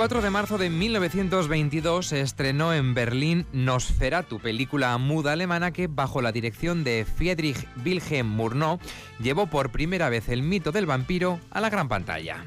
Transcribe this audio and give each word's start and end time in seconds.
4 0.00 0.22
de 0.22 0.30
marzo 0.30 0.56
de 0.56 0.70
1922 0.70 2.06
se 2.06 2.22
estrenó 2.22 2.72
en 2.72 2.94
Berlín 2.94 3.44
Nosferatu, 3.52 4.38
película 4.38 4.96
muda 4.96 5.32
alemana 5.32 5.72
que, 5.72 5.88
bajo 5.88 6.22
la 6.22 6.32
dirección 6.32 6.84
de 6.84 7.04
Friedrich 7.04 7.68
Wilhelm 7.84 8.26
Murnau, 8.26 8.78
llevó 9.22 9.48
por 9.48 9.70
primera 9.70 10.08
vez 10.08 10.30
el 10.30 10.42
mito 10.42 10.72
del 10.72 10.86
vampiro 10.86 11.38
a 11.50 11.60
la 11.60 11.68
gran 11.68 11.90
pantalla. 11.90 12.46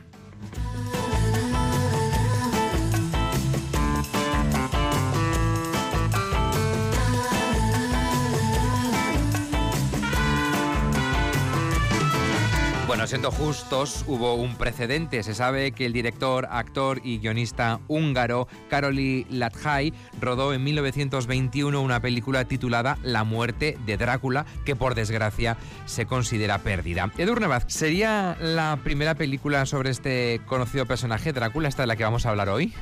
Bueno, 12.94 13.08
siendo 13.08 13.32
justos, 13.32 14.06
hubo 14.06 14.36
un 14.36 14.56
precedente. 14.56 15.24
Se 15.24 15.34
sabe 15.34 15.72
que 15.72 15.88
el 15.88 15.94
director, 15.94 16.48
actor 16.52 17.02
y 17.04 17.18
guionista 17.18 17.80
húngaro 17.88 18.48
Karoli 18.70 19.26
Lathai 19.32 19.92
rodó 20.22 20.54
en 20.54 20.64
1921 20.64 21.82
una 21.82 22.00
película 22.02 22.46
titulada 22.46 23.00
La 23.02 23.24
muerte 23.24 23.80
de 23.88 23.98
Drácula, 23.98 24.46
que 24.64 24.76
por 24.76 24.94
desgracia 24.94 25.58
se 25.86 26.06
considera 26.06 26.60
perdida. 26.60 27.12
Edurne 27.18 27.48
Vaz, 27.48 27.66
¿sería 27.68 28.38
la 28.40 28.78
primera 28.84 29.16
película 29.16 29.66
sobre 29.66 29.90
este 29.90 30.40
conocido 30.46 30.86
personaje, 30.86 31.34
Drácula, 31.34 31.70
esta 31.70 31.82
de 31.82 31.88
la 31.88 31.96
que 31.96 32.04
vamos 32.04 32.28
a 32.28 32.30
hablar 32.30 32.50
hoy? 32.50 32.76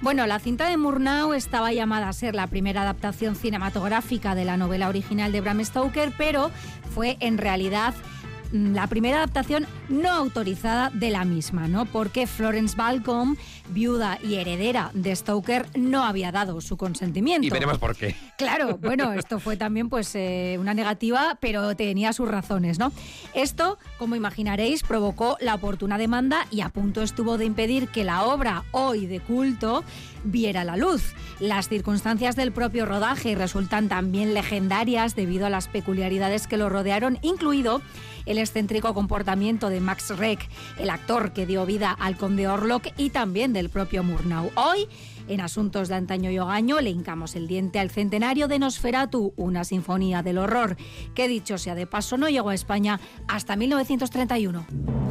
Bueno, 0.00 0.26
la 0.26 0.40
cinta 0.40 0.68
de 0.68 0.76
Murnau 0.76 1.34
estaba 1.34 1.72
llamada 1.72 2.08
a 2.08 2.12
ser 2.12 2.34
la 2.34 2.48
primera 2.48 2.82
adaptación 2.82 3.36
cinematográfica 3.36 4.34
de 4.34 4.44
la 4.44 4.56
novela 4.56 4.88
original 4.88 5.30
de 5.30 5.40
Bram 5.40 5.64
Stoker, 5.64 6.12
pero 6.18 6.50
fue 6.92 7.16
en 7.20 7.38
realidad 7.38 7.94
la 8.52 8.86
primera 8.86 9.18
adaptación 9.18 9.66
no 9.88 10.10
autorizada 10.10 10.90
de 10.90 11.10
la 11.10 11.24
misma, 11.24 11.68
¿no? 11.68 11.86
Porque 11.86 12.26
Florence 12.26 12.76
Balcom, 12.76 13.36
viuda 13.70 14.18
y 14.22 14.34
heredera 14.34 14.90
de 14.94 15.16
Stoker, 15.16 15.66
no 15.74 16.04
había 16.04 16.30
dado 16.32 16.60
su 16.60 16.76
consentimiento. 16.76 17.46
Y 17.46 17.50
veremos 17.50 17.78
por 17.78 17.96
qué. 17.96 18.14
Claro, 18.36 18.78
bueno, 18.82 19.12
esto 19.12 19.40
fue 19.40 19.56
también 19.56 19.88
pues 19.88 20.14
eh, 20.14 20.56
una 20.60 20.74
negativa, 20.74 21.38
pero 21.40 21.74
tenía 21.74 22.12
sus 22.12 22.28
razones, 22.28 22.78
¿no? 22.78 22.92
Esto, 23.34 23.78
como 23.98 24.16
imaginaréis, 24.16 24.82
provocó 24.82 25.36
la 25.40 25.54
oportuna 25.54 25.98
demanda 25.98 26.46
y 26.50 26.60
a 26.60 26.68
punto 26.68 27.02
estuvo 27.02 27.38
de 27.38 27.46
impedir 27.46 27.88
que 27.88 28.04
la 28.04 28.24
obra 28.24 28.64
hoy 28.72 29.06
de 29.06 29.20
culto 29.20 29.82
viera 30.24 30.64
la 30.64 30.76
luz. 30.76 31.14
Las 31.40 31.68
circunstancias 31.68 32.36
del 32.36 32.52
propio 32.52 32.86
rodaje 32.86 33.34
resultan 33.34 33.88
también 33.88 34.34
legendarias 34.34 35.16
debido 35.16 35.46
a 35.46 35.50
las 35.50 35.68
peculiaridades 35.68 36.46
que 36.46 36.56
lo 36.56 36.68
rodearon, 36.68 37.18
incluido 37.22 37.82
el 38.26 38.38
excéntrico 38.38 38.94
comportamiento 38.94 39.68
de 39.68 39.80
Max 39.80 40.16
Reck, 40.16 40.48
el 40.78 40.90
actor 40.90 41.32
que 41.32 41.46
dio 41.46 41.66
vida 41.66 41.90
al 41.90 42.16
conde 42.16 42.48
Orlok 42.48 42.88
y 42.96 43.10
también 43.10 43.52
del 43.52 43.68
propio 43.68 44.02
Murnau. 44.04 44.50
Hoy, 44.54 44.88
en 45.28 45.40
Asuntos 45.40 45.88
de 45.88 45.96
Antaño 45.96 46.30
y 46.30 46.38
Ogaño, 46.38 46.80
le 46.80 46.90
hincamos 46.90 47.36
el 47.36 47.48
diente 47.48 47.78
al 47.78 47.90
centenario 47.90 48.48
de 48.48 48.58
Nosferatu, 48.58 49.32
una 49.36 49.64
sinfonía 49.64 50.22
del 50.22 50.38
horror, 50.38 50.76
que 51.14 51.28
dicho 51.28 51.58
sea 51.58 51.74
de 51.74 51.86
paso 51.86 52.16
no 52.16 52.28
llegó 52.28 52.50
a 52.50 52.54
España 52.54 53.00
hasta 53.28 53.56
1931. 53.56 55.01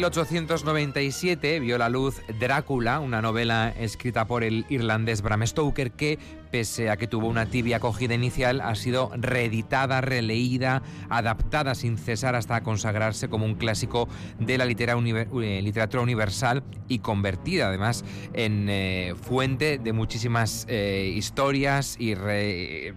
1897 0.00 1.60
vio 1.60 1.76
la 1.76 1.90
luz 1.90 2.22
Drácula, 2.38 3.00
una 3.00 3.20
novela 3.20 3.68
escrita 3.78 4.26
por 4.26 4.44
el 4.44 4.64
irlandés 4.70 5.20
Bram 5.20 5.46
Stoker 5.46 5.92
que 5.92 6.18
pese 6.50 6.90
a 6.90 6.96
que 6.96 7.06
tuvo 7.06 7.28
una 7.28 7.46
tibia 7.46 7.76
acogida 7.76 8.14
inicial, 8.14 8.60
ha 8.60 8.74
sido 8.74 9.10
reeditada, 9.14 10.00
releída, 10.00 10.82
adaptada 11.08 11.74
sin 11.74 11.98
cesar 11.98 12.34
hasta 12.34 12.62
consagrarse 12.62 13.28
como 13.28 13.46
un 13.46 13.54
clásico 13.54 14.08
de 14.38 14.58
la 14.58 14.64
eh, 14.64 15.60
literatura 15.62 16.02
universal 16.02 16.62
y 16.88 16.98
convertida 16.98 17.68
además 17.68 18.04
en 18.32 18.66
eh, 18.68 19.14
fuente 19.20 19.78
de 19.78 19.92
muchísimas 19.92 20.66
eh, 20.68 21.12
historias 21.14 21.96
y 21.98 22.14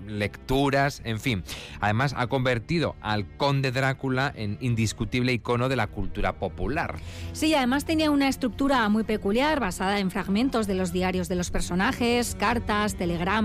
lecturas, 0.07 1.01
en 1.05 1.19
fin. 1.19 1.43
Además 1.79 2.13
ha 2.17 2.27
convertido 2.27 2.95
al 3.01 3.27
conde 3.37 3.71
Drácula 3.71 4.31
en 4.35 4.57
indiscutible 4.61 5.33
icono 5.33 5.69
de 5.69 5.75
la 5.75 5.87
cultura 5.87 6.33
popular. 6.33 6.95
Sí, 7.33 7.53
además 7.53 7.85
tenía 7.85 8.11
una 8.11 8.27
estructura 8.27 8.87
muy 8.89 9.03
peculiar 9.03 9.59
basada 9.59 9.99
en 9.99 10.11
fragmentos 10.11 10.67
de 10.67 10.75
los 10.75 10.91
diarios 10.91 11.27
de 11.27 11.35
los 11.35 11.51
personajes, 11.51 12.35
cartas, 12.39 12.95
telegramas, 12.95 13.42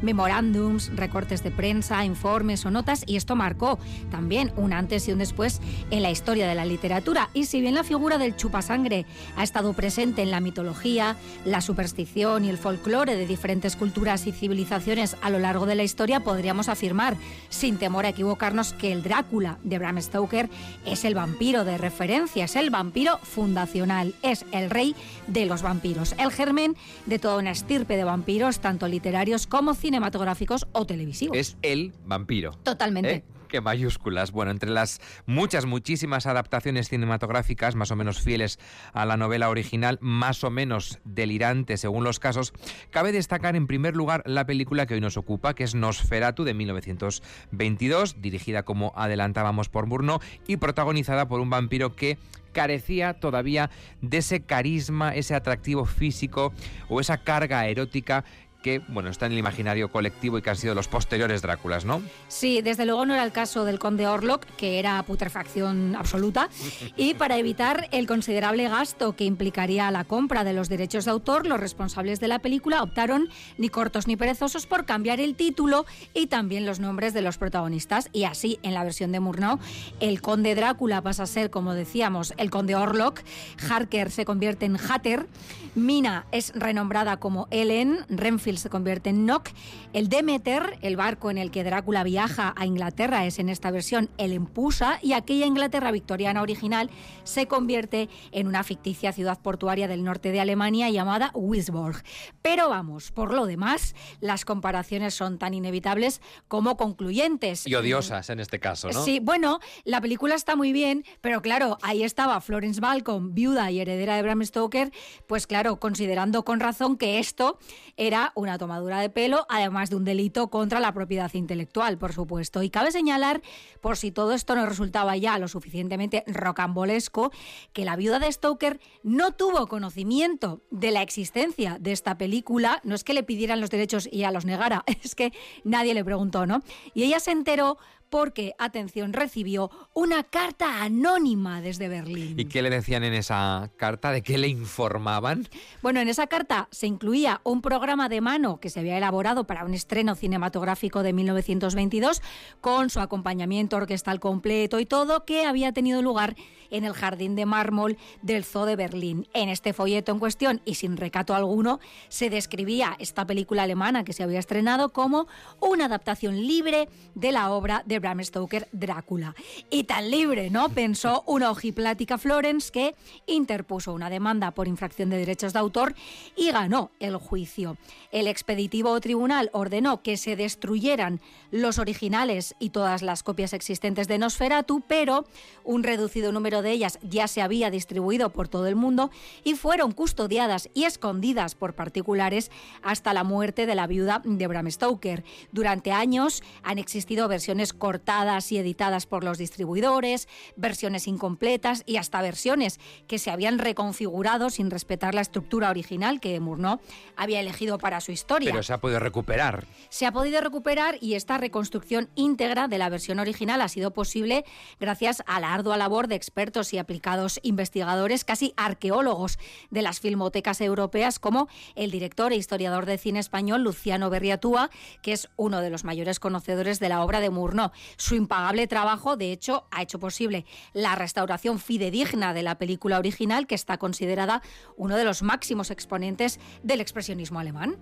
memorándums, 0.00 0.90
recortes 0.94 1.42
de 1.42 1.50
prensa, 1.50 2.04
informes 2.04 2.64
o 2.64 2.70
notas 2.70 3.04
y 3.06 3.16
esto 3.16 3.36
marcó 3.36 3.78
también 4.10 4.52
un 4.56 4.72
antes 4.72 5.08
y 5.08 5.12
un 5.12 5.18
después 5.18 5.60
en 5.90 6.02
la 6.02 6.10
historia 6.10 6.48
de 6.48 6.54
la 6.54 6.64
literatura. 6.64 7.30
Y 7.34 7.44
si 7.44 7.60
bien 7.60 7.74
la 7.74 7.84
figura 7.84 8.18
del 8.18 8.36
chupasangre 8.36 9.06
ha 9.36 9.42
estado 9.42 9.72
presente 9.72 10.22
en 10.22 10.30
la 10.30 10.40
mitología, 10.40 11.16
la 11.44 11.60
superstición 11.60 12.44
y 12.44 12.50
el 12.50 12.58
folclore 12.58 13.16
de 13.16 13.26
diferentes 13.26 13.76
culturas 13.76 14.26
y 14.26 14.32
civilizaciones 14.32 15.16
a 15.22 15.30
lo 15.30 15.38
largo 15.38 15.66
de 15.66 15.74
la 15.74 15.82
historia, 15.82 16.20
podríamos 16.20 16.68
afirmar, 16.68 17.16
sin 17.48 17.76
temor 17.76 18.06
a 18.06 18.10
equivocarnos, 18.10 18.72
que 18.72 18.92
el 18.92 19.02
Drácula 19.02 19.58
de 19.62 19.78
Bram 19.78 20.00
Stoker 20.00 20.48
es 20.86 21.04
el 21.04 21.14
vampiro 21.14 21.64
de 21.64 21.78
referencia, 21.78 22.44
es 22.44 22.56
el 22.56 22.70
vampiro 22.70 23.18
fundacional, 23.18 24.14
es 24.22 24.44
el 24.52 24.70
rey 24.70 24.94
de 25.26 25.46
los 25.46 25.62
vampiros, 25.62 26.14
el 26.18 26.30
germen 26.30 26.76
de 27.06 27.18
toda 27.18 27.38
una 27.38 27.50
estirpe 27.50 27.96
de 27.96 28.04
vampiros, 28.04 28.60
tanto 28.60 28.88
literarios 28.88 29.31
como 29.46 29.74
cinematográficos 29.74 30.66
o 30.72 30.86
televisivos. 30.86 31.36
Es 31.36 31.56
el 31.62 31.92
vampiro. 32.04 32.52
Totalmente. 32.62 33.14
¿Eh? 33.14 33.24
Qué 33.52 33.60
mayúsculas. 33.60 34.32
Bueno, 34.32 34.50
entre 34.50 34.70
las 34.70 35.02
muchas, 35.26 35.66
muchísimas 35.66 36.26
adaptaciones 36.26 36.88
cinematográficas, 36.88 37.74
más 37.74 37.90
o 37.90 37.96
menos 37.96 38.18
fieles 38.18 38.58
a 38.94 39.04
la 39.04 39.18
novela 39.18 39.50
original, 39.50 39.98
más 40.00 40.42
o 40.42 40.48
menos 40.48 41.00
delirantes 41.04 41.82
según 41.82 42.02
los 42.02 42.18
casos, 42.18 42.54
cabe 42.88 43.12
destacar 43.12 43.54
en 43.54 43.66
primer 43.66 43.94
lugar 43.94 44.22
la 44.24 44.46
película 44.46 44.86
que 44.86 44.94
hoy 44.94 45.02
nos 45.02 45.18
ocupa, 45.18 45.54
que 45.54 45.64
es 45.64 45.74
Nosferatu 45.74 46.44
de 46.44 46.54
1922, 46.54 48.22
dirigida 48.22 48.62
como 48.62 48.94
adelantábamos 48.96 49.68
por 49.68 49.86
Murnau 49.86 50.20
y 50.46 50.56
protagonizada 50.56 51.28
por 51.28 51.40
un 51.40 51.50
vampiro 51.50 51.94
que 51.94 52.16
carecía 52.52 53.14
todavía 53.14 53.70
de 54.00 54.18
ese 54.18 54.40
carisma, 54.40 55.14
ese 55.14 55.34
atractivo 55.34 55.84
físico 55.84 56.52
o 56.88 57.00
esa 57.00 57.18
carga 57.18 57.66
erótica 57.66 58.24
que 58.62 58.80
bueno, 58.88 59.10
está 59.10 59.26
en 59.26 59.32
el 59.32 59.38
imaginario 59.38 59.90
colectivo 59.90 60.38
y 60.38 60.42
que 60.42 60.50
han 60.50 60.56
sido 60.56 60.74
los 60.74 60.88
posteriores 60.88 61.42
Dráculas, 61.42 61.84
¿no? 61.84 62.02
Sí, 62.28 62.62
desde 62.62 62.86
luego 62.86 63.04
no 63.04 63.14
era 63.14 63.24
el 63.24 63.32
caso 63.32 63.64
del 63.64 63.78
conde 63.78 64.06
Orlok, 64.06 64.46
que 64.56 64.78
era 64.78 65.02
putrefacción 65.02 65.96
absoluta, 65.96 66.48
y 66.96 67.14
para 67.14 67.36
evitar 67.36 67.88
el 67.92 68.06
considerable 68.06 68.68
gasto 68.68 69.14
que 69.16 69.24
implicaría 69.24 69.90
la 69.90 70.04
compra 70.04 70.44
de 70.44 70.52
los 70.52 70.68
derechos 70.68 71.04
de 71.04 71.10
autor, 71.10 71.46
los 71.46 71.60
responsables 71.60 72.20
de 72.20 72.28
la 72.28 72.38
película 72.38 72.82
optaron, 72.82 73.28
ni 73.58 73.68
cortos 73.68 74.06
ni 74.06 74.16
perezosos, 74.16 74.66
por 74.66 74.86
cambiar 74.86 75.20
el 75.20 75.34
título 75.34 75.84
y 76.14 76.28
también 76.28 76.64
los 76.64 76.80
nombres 76.80 77.14
de 77.14 77.22
los 77.22 77.38
protagonistas, 77.38 78.08
y 78.12 78.24
así, 78.24 78.58
en 78.62 78.74
la 78.74 78.84
versión 78.84 79.12
de 79.12 79.20
Murnau, 79.20 79.58
el 80.00 80.22
conde 80.22 80.54
Drácula 80.54 81.02
pasa 81.02 81.24
a 81.24 81.26
ser, 81.26 81.50
como 81.50 81.74
decíamos, 81.74 82.32
el 82.36 82.50
conde 82.50 82.76
Orlok, 82.76 83.20
Harker 83.68 84.10
se 84.10 84.24
convierte 84.24 84.66
en 84.66 84.76
Hatter, 84.76 85.26
Mina 85.74 86.26
es 86.32 86.52
renombrada 86.54 87.16
como 87.16 87.48
Ellen, 87.50 88.00
Renfield 88.08 88.51
Se 88.58 88.70
convierte 88.70 89.10
en 89.10 89.26
Nock. 89.26 89.50
El 89.92 90.08
Demeter, 90.08 90.78
el 90.82 90.96
barco 90.96 91.30
en 91.30 91.38
el 91.38 91.50
que 91.50 91.64
Drácula 91.64 92.04
viaja 92.04 92.54
a 92.56 92.66
Inglaterra, 92.66 93.26
es 93.26 93.38
en 93.38 93.48
esta 93.48 93.70
versión 93.70 94.10
el 94.18 94.32
Empusa 94.32 94.98
y 95.02 95.12
aquella 95.12 95.46
Inglaterra 95.46 95.90
victoriana 95.90 96.42
original 96.42 96.90
se 97.24 97.46
convierte 97.46 98.08
en 98.30 98.46
una 98.46 98.64
ficticia 98.64 99.12
ciudad 99.12 99.40
portuaria 99.40 99.88
del 99.88 100.04
norte 100.04 100.32
de 100.32 100.40
Alemania 100.40 100.90
llamada 100.90 101.30
Wisborg. 101.34 102.02
Pero 102.42 102.68
vamos, 102.68 103.12
por 103.12 103.32
lo 103.32 103.46
demás, 103.46 103.94
las 104.20 104.44
comparaciones 104.44 105.14
son 105.14 105.38
tan 105.38 105.54
inevitables 105.54 106.20
como 106.48 106.76
concluyentes. 106.76 107.66
Y 107.66 107.74
odiosas 107.74 108.30
en 108.30 108.40
este 108.40 108.60
caso, 108.60 108.90
¿no? 108.90 109.04
Sí, 109.04 109.20
bueno, 109.20 109.60
la 109.84 110.00
película 110.00 110.34
está 110.34 110.56
muy 110.56 110.72
bien, 110.72 111.04
pero 111.20 111.42
claro, 111.42 111.78
ahí 111.82 112.02
estaba 112.02 112.40
Florence 112.40 112.80
Balcom, 112.80 113.34
viuda 113.34 113.70
y 113.70 113.80
heredera 113.80 114.16
de 114.16 114.22
Bram 114.22 114.44
Stoker, 114.44 114.92
pues 115.26 115.46
claro, 115.46 115.78
considerando 115.78 116.44
con 116.44 116.60
razón 116.60 116.96
que 116.96 117.18
esto 117.18 117.58
era 117.96 118.32
una 118.42 118.58
tomadura 118.58 119.00
de 119.00 119.10
pelo, 119.10 119.46
además 119.48 119.90
de 119.90 119.96
un 119.96 120.04
delito 120.04 120.48
contra 120.48 120.80
la 120.80 120.92
propiedad 120.92 121.32
intelectual, 121.34 121.98
por 121.98 122.12
supuesto. 122.12 122.62
Y 122.62 122.70
cabe 122.70 122.92
señalar, 122.92 123.42
por 123.80 123.96
si 123.96 124.12
todo 124.12 124.32
esto 124.32 124.54
no 124.54 124.66
resultaba 124.66 125.16
ya 125.16 125.38
lo 125.38 125.48
suficientemente 125.48 126.24
rocambolesco, 126.26 127.32
que 127.72 127.84
la 127.84 127.96
viuda 127.96 128.18
de 128.18 128.30
Stoker 128.30 128.80
no 129.02 129.32
tuvo 129.32 129.66
conocimiento 129.66 130.60
de 130.70 130.90
la 130.90 131.02
existencia 131.02 131.78
de 131.80 131.92
esta 131.92 132.18
película, 132.18 132.80
no 132.84 132.94
es 132.94 133.04
que 133.04 133.14
le 133.14 133.22
pidieran 133.22 133.60
los 133.60 133.70
derechos 133.70 134.08
y 134.10 134.24
a 134.24 134.30
los 134.30 134.44
negara, 134.44 134.84
es 135.02 135.14
que 135.14 135.32
nadie 135.64 135.94
le 135.94 136.04
preguntó, 136.04 136.46
¿no? 136.46 136.60
Y 136.94 137.04
ella 137.04 137.20
se 137.20 137.30
enteró 137.30 137.78
porque, 138.12 138.54
atención, 138.58 139.14
recibió 139.14 139.70
una 139.94 140.22
carta 140.22 140.82
anónima 140.82 141.62
desde 141.62 141.88
Berlín. 141.88 142.38
¿Y 142.38 142.44
qué 142.44 142.60
le 142.60 142.68
decían 142.68 143.04
en 143.04 143.14
esa 143.14 143.70
carta? 143.78 144.12
¿De 144.12 144.20
qué 144.20 144.36
le 144.36 144.48
informaban? 144.48 145.48
Bueno, 145.80 145.98
en 145.98 146.08
esa 146.08 146.26
carta 146.26 146.68
se 146.70 146.86
incluía 146.86 147.40
un 147.42 147.62
programa 147.62 148.10
de 148.10 148.20
mano 148.20 148.60
que 148.60 148.68
se 148.68 148.80
había 148.80 148.98
elaborado 148.98 149.44
para 149.44 149.64
un 149.64 149.72
estreno 149.72 150.14
cinematográfico 150.14 151.02
de 151.02 151.14
1922 151.14 152.20
con 152.60 152.90
su 152.90 153.00
acompañamiento 153.00 153.78
orquestal 153.78 154.20
completo 154.20 154.78
y 154.78 154.84
todo 154.84 155.24
que 155.24 155.46
había 155.46 155.72
tenido 155.72 156.02
lugar 156.02 156.36
en 156.72 156.84
el 156.84 156.92
jardín 156.92 157.34
de 157.34 157.46
mármol 157.46 157.96
del 158.20 158.44
Zoo 158.44 158.66
de 158.66 158.76
Berlín. 158.76 159.28
En 159.32 159.48
este 159.48 159.72
folleto 159.72 160.12
en 160.12 160.18
cuestión 160.18 160.60
y 160.64 160.74
sin 160.74 160.98
recato 160.98 161.34
alguno 161.34 161.80
se 162.08 162.28
describía 162.28 162.96
esta 162.98 163.26
película 163.26 163.62
alemana 163.62 164.04
que 164.04 164.12
se 164.12 164.22
había 164.22 164.38
estrenado 164.38 164.90
como 164.90 165.28
una 165.60 165.86
adaptación 165.86 166.46
libre 166.46 166.88
de 167.14 167.32
la 167.32 167.50
obra 167.50 167.82
de 167.86 168.01
Bram 168.02 168.22
Stoker 168.22 168.68
Drácula. 168.72 169.34
Y 169.70 169.84
tan 169.84 170.10
libre, 170.10 170.50
¿no? 170.50 170.68
Pensó 170.68 171.22
una 171.26 171.50
ojiplática 171.50 172.18
Florence 172.18 172.70
que 172.70 172.94
interpuso 173.26 173.94
una 173.94 174.10
demanda 174.10 174.50
por 174.50 174.68
infracción 174.68 175.08
de 175.08 175.16
derechos 175.16 175.54
de 175.54 175.60
autor 175.60 175.94
y 176.36 176.50
ganó 176.50 176.90
el 177.00 177.16
juicio. 177.16 177.78
El 178.10 178.26
expeditivo 178.26 179.00
tribunal 179.00 179.48
ordenó 179.54 180.02
que 180.02 180.16
se 180.16 180.36
destruyeran 180.36 181.20
los 181.50 181.78
originales 181.78 182.54
y 182.58 182.70
todas 182.70 183.02
las 183.02 183.22
copias 183.22 183.52
existentes 183.52 184.08
de 184.08 184.18
Nosferatu, 184.18 184.82
pero 184.86 185.24
un 185.64 185.84
reducido 185.84 186.32
número 186.32 186.60
de 186.60 186.72
ellas 186.72 186.98
ya 187.02 187.28
se 187.28 187.40
había 187.40 187.70
distribuido 187.70 188.30
por 188.30 188.48
todo 188.48 188.66
el 188.66 188.76
mundo 188.76 189.10
y 189.44 189.54
fueron 189.54 189.92
custodiadas 189.92 190.68
y 190.74 190.84
escondidas 190.84 191.54
por 191.54 191.74
particulares 191.74 192.50
hasta 192.82 193.14
la 193.14 193.22
muerte 193.22 193.64
de 193.66 193.74
la 193.76 193.86
viuda 193.86 194.22
de 194.24 194.46
Bram 194.48 194.70
Stoker. 194.70 195.22
Durante 195.52 195.92
años 195.92 196.42
han 196.64 196.78
existido 196.78 197.28
versiones 197.28 197.72
cortadas 197.92 198.50
y 198.52 198.56
editadas 198.56 199.04
por 199.04 199.22
los 199.22 199.36
distribuidores, 199.36 200.26
versiones 200.56 201.06
incompletas 201.06 201.82
y 201.84 201.98
hasta 201.98 202.22
versiones 202.22 202.80
que 203.06 203.18
se 203.18 203.30
habían 203.30 203.58
reconfigurado 203.58 204.48
sin 204.48 204.70
respetar 204.70 205.14
la 205.14 205.20
estructura 205.20 205.68
original 205.68 206.18
que 206.18 206.40
Murnau 206.40 206.80
había 207.16 207.40
elegido 207.40 207.76
para 207.76 208.00
su 208.00 208.10
historia. 208.10 208.50
Pero 208.50 208.62
se 208.62 208.72
ha 208.72 208.78
podido 208.78 208.98
recuperar. 208.98 209.66
Se 209.90 210.06
ha 210.06 210.12
podido 210.12 210.40
recuperar 210.40 210.96
y 211.02 211.16
esta 211.16 211.36
reconstrucción 211.36 212.08
íntegra 212.14 212.66
de 212.66 212.78
la 212.78 212.88
versión 212.88 213.18
original 213.18 213.60
ha 213.60 213.68
sido 213.68 213.90
posible 213.90 214.46
gracias 214.80 215.22
a 215.26 215.38
la 215.38 215.52
ardua 215.52 215.76
labor 215.76 216.08
de 216.08 216.14
expertos 216.14 216.72
y 216.72 216.78
aplicados 216.78 217.40
investigadores, 217.42 218.24
casi 218.24 218.54
arqueólogos 218.56 219.38
de 219.70 219.82
las 219.82 220.00
filmotecas 220.00 220.62
europeas, 220.62 221.18
como 221.18 221.46
el 221.74 221.90
director 221.90 222.32
e 222.32 222.36
historiador 222.36 222.86
de 222.86 222.96
cine 222.96 223.18
español 223.18 223.62
Luciano 223.62 224.08
Berriatúa, 224.08 224.70
que 225.02 225.12
es 225.12 225.28
uno 225.36 225.60
de 225.60 225.68
los 225.68 225.84
mayores 225.84 226.18
conocedores 226.20 226.80
de 226.80 226.88
la 226.88 227.04
obra 227.04 227.20
de 227.20 227.28
Murnau. 227.28 227.70
Su 227.96 228.14
impagable 228.14 228.66
trabajo, 228.66 229.16
de 229.16 229.32
hecho, 229.32 229.66
ha 229.70 229.82
hecho 229.82 229.98
posible 229.98 230.44
la 230.72 230.94
restauración 230.94 231.58
fidedigna 231.58 232.34
de 232.34 232.42
la 232.42 232.58
película 232.58 232.98
original, 232.98 233.46
que 233.46 233.54
está 233.54 233.78
considerada 233.78 234.42
uno 234.76 234.96
de 234.96 235.04
los 235.04 235.22
máximos 235.22 235.70
exponentes 235.70 236.40
del 236.62 236.80
expresionismo 236.80 237.38
alemán. 237.38 237.78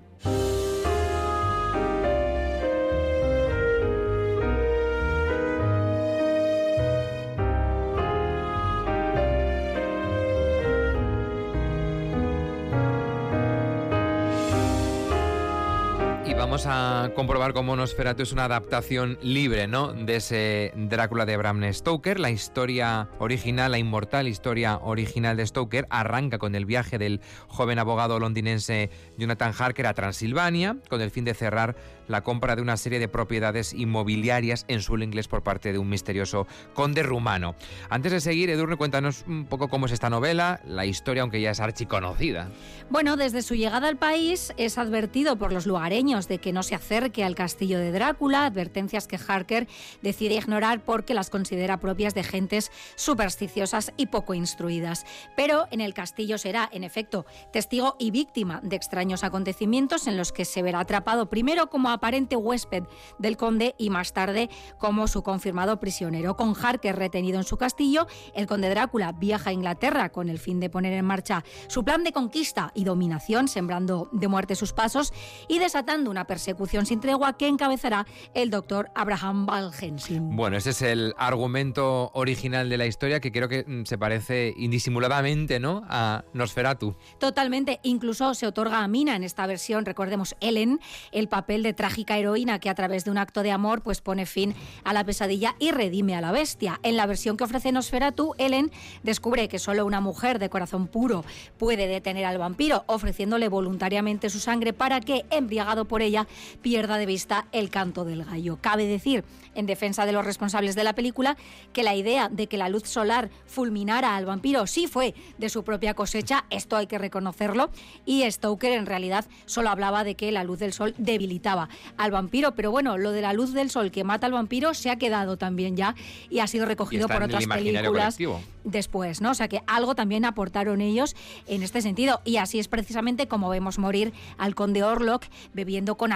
A 16.66 17.12
comprobar 17.14 17.52
cómo 17.52 17.76
Nosferatu 17.76 18.22
es 18.22 18.32
una 18.32 18.44
adaptación 18.44 19.18
libre, 19.22 19.66
¿no? 19.66 19.92
De 19.92 20.16
ese 20.16 20.72
Drácula 20.76 21.24
de 21.24 21.36
Bram 21.36 21.62
Stoker. 21.72 22.20
La 22.20 22.30
historia 22.30 23.08
original, 23.18 23.70
la 23.70 23.78
inmortal 23.78 24.28
historia 24.28 24.78
original 24.78 25.36
de 25.36 25.46
Stoker, 25.46 25.86
arranca 25.90 26.38
con 26.38 26.54
el 26.54 26.66
viaje 26.66 26.98
del 26.98 27.20
joven 27.48 27.78
abogado 27.78 28.18
londinense 28.18 28.90
Jonathan 29.16 29.52
Harker 29.56 29.86
a 29.86 29.94
Transilvania, 29.94 30.76
con 30.88 31.00
el 31.00 31.10
fin 31.10 31.24
de 31.24 31.34
cerrar 31.34 31.76
la 32.08 32.22
compra 32.22 32.56
de 32.56 32.62
una 32.62 32.76
serie 32.76 32.98
de 32.98 33.08
propiedades 33.08 33.72
inmobiliarias 33.72 34.64
en 34.68 34.82
suelo 34.82 35.04
inglés 35.04 35.28
por 35.28 35.42
parte 35.42 35.72
de 35.72 35.78
un 35.78 35.88
misterioso 35.88 36.46
conde 36.74 37.02
rumano. 37.02 37.54
Antes 37.88 38.12
de 38.12 38.20
seguir, 38.20 38.50
Edurne, 38.50 38.76
cuéntanos 38.76 39.24
un 39.28 39.46
poco 39.46 39.68
cómo 39.68 39.86
es 39.86 39.92
esta 39.92 40.10
novela, 40.10 40.60
la 40.66 40.86
historia, 40.86 41.22
aunque 41.22 41.40
ya 41.40 41.52
es 41.52 41.60
archiconocida. 41.60 42.50
Bueno, 42.90 43.16
desde 43.16 43.42
su 43.42 43.54
llegada 43.54 43.88
al 43.88 43.96
país 43.96 44.52
es 44.56 44.76
advertido 44.76 45.36
por 45.36 45.52
los 45.52 45.66
lugareños 45.66 46.26
de 46.26 46.38
que 46.38 46.49
no 46.52 46.62
se 46.62 46.74
acerque 46.74 47.24
al 47.24 47.34
castillo 47.34 47.78
de 47.78 47.92
Drácula, 47.92 48.44
advertencias 48.44 49.06
que 49.06 49.18
Harker 49.18 49.68
decide 50.02 50.34
ignorar 50.34 50.84
porque 50.84 51.14
las 51.14 51.30
considera 51.30 51.78
propias 51.78 52.14
de 52.14 52.24
gentes 52.24 52.70
supersticiosas 52.96 53.92
y 53.96 54.06
poco 54.06 54.34
instruidas. 54.34 55.04
Pero 55.36 55.66
en 55.70 55.80
el 55.80 55.94
castillo 55.94 56.38
será, 56.38 56.68
en 56.72 56.84
efecto, 56.84 57.26
testigo 57.52 57.96
y 57.98 58.10
víctima 58.10 58.60
de 58.62 58.76
extraños 58.76 59.24
acontecimientos 59.24 60.06
en 60.06 60.16
los 60.16 60.32
que 60.32 60.44
se 60.44 60.62
verá 60.62 60.80
atrapado 60.80 61.28
primero 61.28 61.68
como 61.68 61.90
aparente 61.90 62.36
huésped 62.36 62.84
del 63.18 63.36
conde 63.36 63.74
y 63.78 63.90
más 63.90 64.12
tarde 64.12 64.50
como 64.78 65.06
su 65.06 65.22
confirmado 65.22 65.80
prisionero. 65.80 66.36
Con 66.36 66.54
Harker 66.54 66.96
retenido 66.96 67.38
en 67.38 67.44
su 67.44 67.56
castillo, 67.56 68.06
el 68.34 68.46
conde 68.46 68.70
Drácula 68.70 69.12
viaja 69.12 69.50
a 69.50 69.52
Inglaterra 69.52 70.10
con 70.10 70.28
el 70.28 70.38
fin 70.38 70.60
de 70.60 70.70
poner 70.70 70.92
en 70.92 71.04
marcha 71.04 71.44
su 71.68 71.84
plan 71.84 72.04
de 72.04 72.12
conquista 72.12 72.72
y 72.74 72.84
dominación, 72.84 73.48
sembrando 73.48 74.08
de 74.12 74.28
muerte 74.28 74.54
sus 74.54 74.72
pasos 74.72 75.12
y 75.48 75.58
desatando 75.58 76.10
una 76.10 76.26
persecución 76.26 76.39
sin 76.40 77.00
tregua 77.00 77.36
que 77.36 77.48
encabezará 77.48 78.06
el 78.34 78.50
doctor 78.50 78.90
Abraham 78.94 79.46
Valgensin. 79.46 80.36
Bueno, 80.36 80.56
ese 80.56 80.70
es 80.70 80.82
el 80.82 81.14
argumento 81.16 82.10
original 82.14 82.68
de 82.68 82.76
la 82.76 82.86
historia 82.86 83.20
que 83.20 83.32
creo 83.32 83.48
que 83.48 83.64
mm, 83.66 83.84
se 83.84 83.98
parece 83.98 84.54
indisimuladamente 84.56 85.60
¿no? 85.60 85.82
a 85.88 86.24
Nosferatu. 86.32 86.96
Totalmente, 87.18 87.80
incluso 87.82 88.34
se 88.34 88.46
otorga 88.46 88.82
a 88.82 88.88
Mina 88.88 89.16
en 89.16 89.24
esta 89.24 89.46
versión, 89.46 89.84
recordemos 89.84 90.36
Ellen, 90.40 90.80
el 91.12 91.28
papel 91.28 91.62
de 91.62 91.72
trágica 91.72 92.18
heroína 92.18 92.58
que 92.58 92.70
a 92.70 92.74
través 92.74 93.04
de 93.04 93.10
un 93.10 93.18
acto 93.18 93.42
de 93.42 93.52
amor 93.52 93.82
pues 93.82 94.00
pone 94.00 94.26
fin 94.26 94.54
a 94.84 94.92
la 94.92 95.04
pesadilla 95.04 95.54
y 95.58 95.70
redime 95.70 96.14
a 96.16 96.20
la 96.20 96.32
bestia. 96.32 96.80
En 96.82 96.96
la 96.96 97.06
versión 97.06 97.36
que 97.36 97.44
ofrece 97.44 97.72
Nosferatu, 97.72 98.34
Ellen 98.38 98.70
descubre 99.02 99.48
que 99.48 99.58
solo 99.58 99.86
una 99.86 100.00
mujer 100.00 100.38
de 100.38 100.50
corazón 100.50 100.86
puro 100.86 101.24
puede 101.58 101.86
detener 101.86 102.24
al 102.24 102.38
vampiro, 102.38 102.84
ofreciéndole 102.86 103.48
voluntariamente 103.48 104.30
su 104.30 104.38
sangre 104.40 104.72
para 104.72 105.00
que, 105.00 105.24
embriagado 105.30 105.84
por 105.84 106.02
ella, 106.02 106.26
pierda 106.62 106.98
de 106.98 107.06
vista 107.06 107.46
el 107.52 107.70
canto 107.70 108.04
del 108.04 108.24
gallo. 108.24 108.58
Cabe 108.60 108.86
decir, 108.86 109.24
en 109.54 109.66
defensa 109.66 110.06
de 110.06 110.12
los 110.12 110.24
responsables 110.24 110.74
de 110.74 110.84
la 110.84 110.94
película, 110.94 111.36
que 111.72 111.82
la 111.82 111.94
idea 111.94 112.28
de 112.28 112.46
que 112.46 112.56
la 112.56 112.68
luz 112.68 112.84
solar 112.84 113.30
fulminara 113.46 114.16
al 114.16 114.26
vampiro 114.26 114.66
sí 114.66 114.86
fue 114.86 115.14
de 115.38 115.48
su 115.48 115.64
propia 115.64 115.94
cosecha, 115.94 116.44
esto 116.50 116.76
hay 116.76 116.86
que 116.86 116.98
reconocerlo, 116.98 117.70
y 118.06 118.30
Stoker 118.30 118.72
en 118.72 118.86
realidad 118.86 119.26
solo 119.46 119.70
hablaba 119.70 120.04
de 120.04 120.14
que 120.14 120.32
la 120.32 120.44
luz 120.44 120.58
del 120.58 120.72
sol 120.72 120.94
debilitaba 120.98 121.68
al 121.96 122.10
vampiro, 122.10 122.54
pero 122.54 122.70
bueno, 122.70 122.98
lo 122.98 123.12
de 123.12 123.22
la 123.22 123.32
luz 123.32 123.52
del 123.52 123.70
sol 123.70 123.90
que 123.90 124.04
mata 124.04 124.26
al 124.26 124.32
vampiro 124.32 124.74
se 124.74 124.90
ha 124.90 124.96
quedado 124.96 125.36
también 125.36 125.76
ya 125.76 125.94
y 126.28 126.40
ha 126.40 126.46
sido 126.46 126.66
recogido 126.66 127.08
por 127.08 127.22
otras 127.22 127.46
películas 127.46 128.18
después, 128.64 129.20
¿no? 129.20 129.30
O 129.30 129.34
sea 129.34 129.48
que 129.48 129.62
algo 129.66 129.94
también 129.94 130.24
aportaron 130.24 130.80
ellos 130.80 131.16
en 131.46 131.62
este 131.62 131.82
sentido 131.82 132.20
y 132.24 132.36
así 132.36 132.58
es 132.58 132.68
precisamente 132.68 133.26
como 133.26 133.48
vemos 133.48 133.78
morir 133.78 134.12
al 134.38 134.54
conde 134.54 134.82
Orlok 134.82 135.24
bebiendo 135.54 135.96
con 135.96 136.12